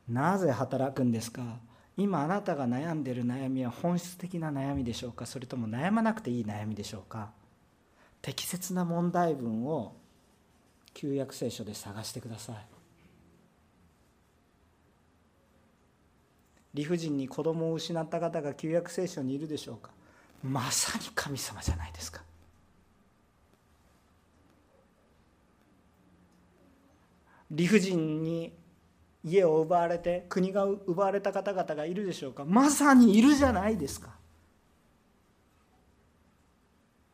[0.08, 1.58] なぜ働くんですか？
[1.96, 5.26] 今あなたが悩んでいる悩みは本質的な悩みでしょうか？
[5.26, 7.30] それとも悩まなくていい悩みでしょうか？
[8.22, 9.94] 適切な問題文を
[10.92, 12.56] 旧約聖書で探してください。
[16.74, 19.90] 理不尽に子供を失った方が旧約聖書にいるでしょうか？
[20.42, 22.22] まさに神様じゃないですか。
[27.55, 28.52] 理不尽に
[29.22, 32.44] 家を奪われて国が奪われた方々がいるでしょうか？
[32.44, 34.11] まさにいるじゃないですか。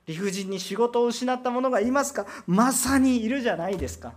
[0.07, 2.27] 理不尽に仕事を失った者がいますか？
[2.47, 4.15] まさにいるじゃないですか。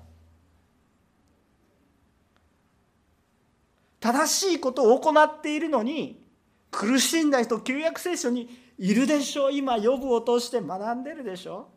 [4.00, 6.26] 正しいことを行っているのに
[6.72, 9.54] 苦しんだ人旧約聖書にいるでしょう。
[9.54, 11.68] 今予部を通して学んでるでしょ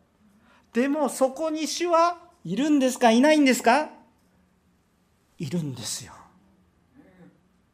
[0.73, 0.75] う。
[0.75, 3.11] でもそこに主はいるんですか？
[3.11, 3.89] いないんですか？
[5.37, 6.13] いるんですよ。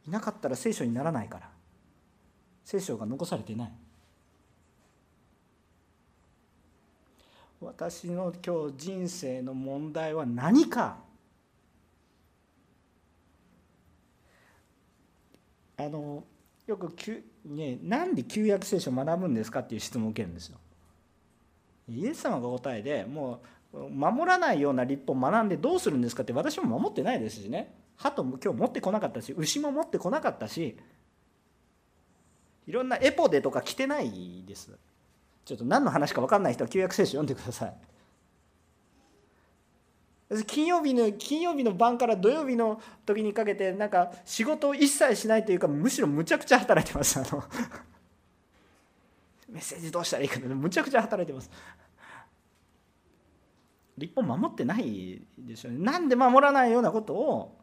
[0.06, 1.50] いなかったら聖書にならないから。
[2.64, 3.72] 聖書が残されていない。
[7.60, 10.98] 私の今日人生の問題は何か。
[15.76, 16.24] あの
[16.66, 16.94] よく
[17.44, 20.58] ね、なんで旧約聖書を学ぶんですかっていう質問を受けるんですよ。
[21.88, 23.40] イエス様が答えでもう
[23.74, 27.74] 守らないような立法を学んでどうするんですかって私も守ってないですしね。
[27.96, 30.76] 鳩も今日持ってこなかったし牛も持ってこなかったし
[32.66, 34.70] いろんなエポデとか着てないです。
[35.44, 37.74] ちょっと何の話か分かんない人は旧約聖書読んでください。
[40.46, 47.20] 金曜日の金曜日の晩から土曜日の時にかけてなんか仕事を一切しないというかむしろむちゃくちゃ働いてます。
[47.20, 47.44] あの
[49.50, 51.50] メッセージどうしたらいいかむちゃくちゃ働いてます。
[53.96, 55.78] 立法守ってないですよね。
[55.78, 57.58] なんで守らないようなことを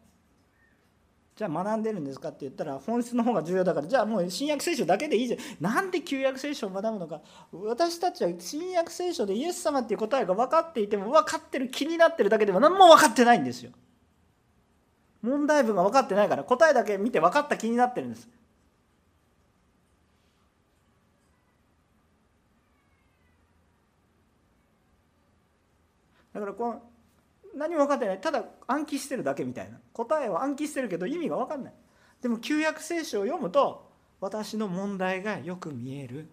[1.36, 5.40] じゃあ学んでるんですかって言ったら本質の方が重要だからじゃあもう新約聖書だけでいいじゃん。
[5.60, 7.22] なんで旧約聖書を学ぶのか。
[7.52, 13.72] 私たちは新約聖書でイエス様っていう答えが分かっていても分かってる気になってるだけでは何も分かってないんですよ。
[15.22, 18.28] 問題文が分かってないから答えだけ見て分かった気になってるんです。
[26.34, 26.82] だからこの
[27.56, 28.22] 何も分かってない。
[28.22, 29.80] ただ暗記してるだけみたいな。
[29.94, 31.74] 答えは暗記してるけど意味が分かんない。
[32.22, 36.28] でも旧約聖書を読むと私の問題がよく見える。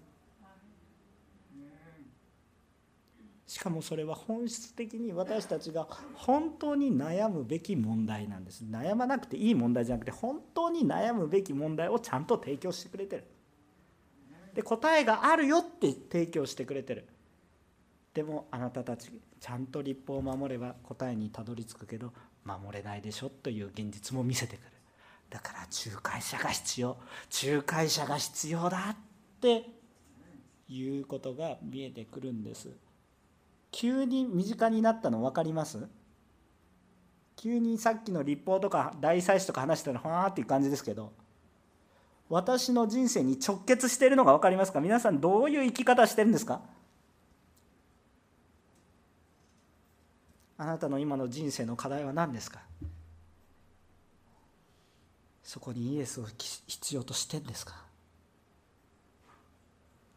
[3.46, 8.62] しかもそれは本質的に私たちが本当に悩むべき問題なんです。
[8.62, 13.24] 悩まなくていい問題じゃなくて本当に悩むべき問題をちゃんと提供してくれてる。
[14.54, 17.08] で答えがあるよって提供してくれてる。
[18.18, 22.12] でもあなたたちちゃんと立法を守れば答えにたどり着くけど
[22.44, 24.72] 守れないでしょという現実も見せてくる。
[25.30, 26.96] だから仲介者が必要。
[27.44, 28.96] 仲介者が必要だっ
[29.40, 29.70] て
[30.68, 32.70] いうことが見えてくるんです。
[33.70, 35.78] 急に身近になったの分かります？
[37.36, 41.12] 急にさっきの立法とか大祭司とか話したらはあっていう感じですけど
[42.28, 44.80] 私の人生に直結してるのが分かりますか？
[44.80, 46.62] 皆さんどういう生き方してるんですか？
[50.58, 52.60] あなたの今の人生の課題は何ですか？
[55.44, 56.26] そこにイエスを
[56.66, 57.76] 必要としてんですか？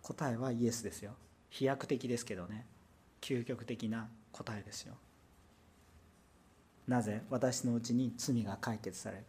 [0.01, 1.11] 答えはイエスですよ。
[1.51, 2.65] 飛躍的ですけどね。
[3.21, 4.95] 究極的な答えですよ。
[6.87, 7.21] なぜ？
[7.29, 9.23] 私のうちに罪が解決される。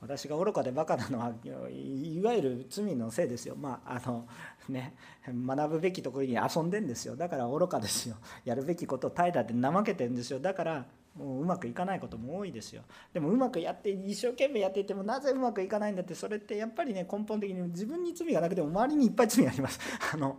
[0.00, 1.32] 私が愚かでバカなのは
[1.70, 3.56] いわゆる罪のせいですよ。
[3.56, 4.26] まああの
[4.68, 4.94] ね
[5.26, 7.16] 学ぶべきところに遊んでんですよ。
[7.16, 8.16] だから愚かですよ。
[8.44, 10.38] やるべきことを怠惰で怠けてるんですよ。
[10.38, 10.86] だから
[11.16, 12.82] もううまくいかないことも多いですよ。
[13.14, 19.80] でもうまくやって一生懸命やっていてもなぜうまくいかないんだってそれってやっぱりね根本的に自分に罪がなくても周りにいっぱい罪があります。
[20.12, 20.36] あの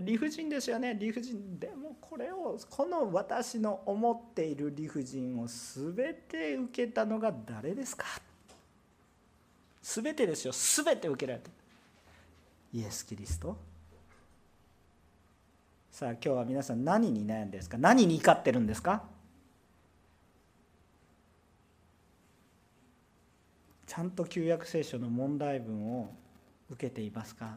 [0.00, 0.96] 理不尽ですよね。
[0.98, 1.58] 理不尽。
[1.58, 8.06] でもこれをこの私の思っている理不尽を全て受けたのが誰ですか？
[9.82, 10.52] 全てですよ。
[10.52, 11.50] 全て受けられた
[12.72, 13.56] イエス・キリスト。
[15.92, 17.78] さあ今日は皆さん何に悩んでるんですか？
[17.78, 19.04] 何に怒ってるんですか？
[23.86, 26.12] ちゃんと旧約聖書の問題文を
[26.68, 27.56] 受けていますか？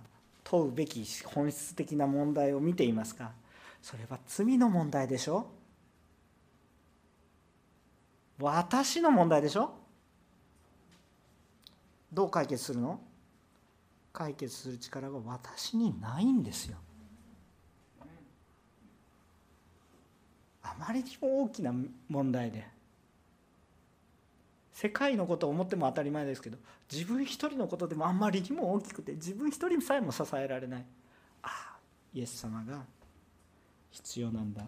[0.49, 3.31] 問うべき本質的な問題を見ていますか？
[3.81, 5.45] それは罪の問題でしょ？
[8.39, 9.73] 私の問題でしょ？
[12.13, 12.97] どう解決するの？
[14.13, 16.77] 解決する力が私にないんですよ。
[20.63, 21.73] あまりにも大きな
[22.07, 22.76] 問題で。
[24.79, 26.57] 世界のことを思っても当たり前ですけど
[26.91, 30.85] 自分一人のことでもあんまりにも大きくて自分一人さえも支えられない。
[31.41, 31.77] ああ
[32.13, 32.83] イエス様が
[33.89, 34.61] 必要なんだ。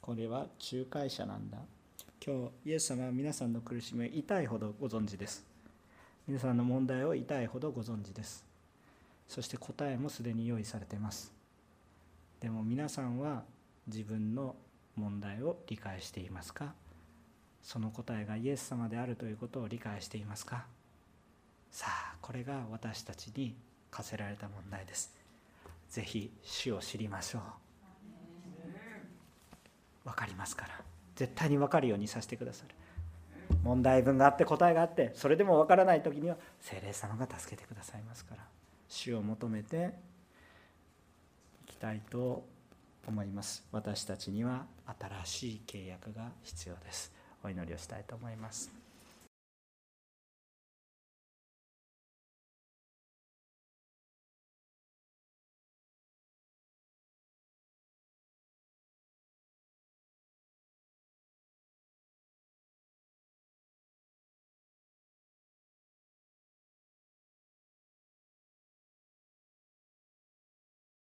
[0.00, 1.58] これは仲介者なんだ。
[2.24, 5.44] 今日イエス様は皆さんの苦しみを痛いほどご存知です。
[6.28, 8.44] 皆さんの問題を痛いほどご存知です。
[9.26, 11.32] そして答えもすでに用意されています。
[12.38, 13.42] でも皆さんは
[13.88, 14.54] 自分の
[14.94, 16.72] 問題を理解していますか？
[17.66, 20.66] その答えがイエス様であるということを理解していますか？
[21.72, 23.56] さあこれが私たちに
[23.90, 25.12] 課せられた問題です。
[25.90, 27.42] ぜひ主を知りましょう。
[30.04, 30.80] 分かりますから。
[31.16, 32.74] 絶対に分かるようにさせてくださる。
[33.64, 38.44] 問題文があって答えがあってそれでも分からない時には精霊様が助けてくださいますから。
[38.88, 39.92] 主を求めて
[41.66, 42.46] いきたいと
[43.08, 43.64] 思います。
[43.72, 44.66] 私たちには
[45.24, 47.15] 新しい契約が必要です。
[47.46, 48.85] お祈りをしたいと思います。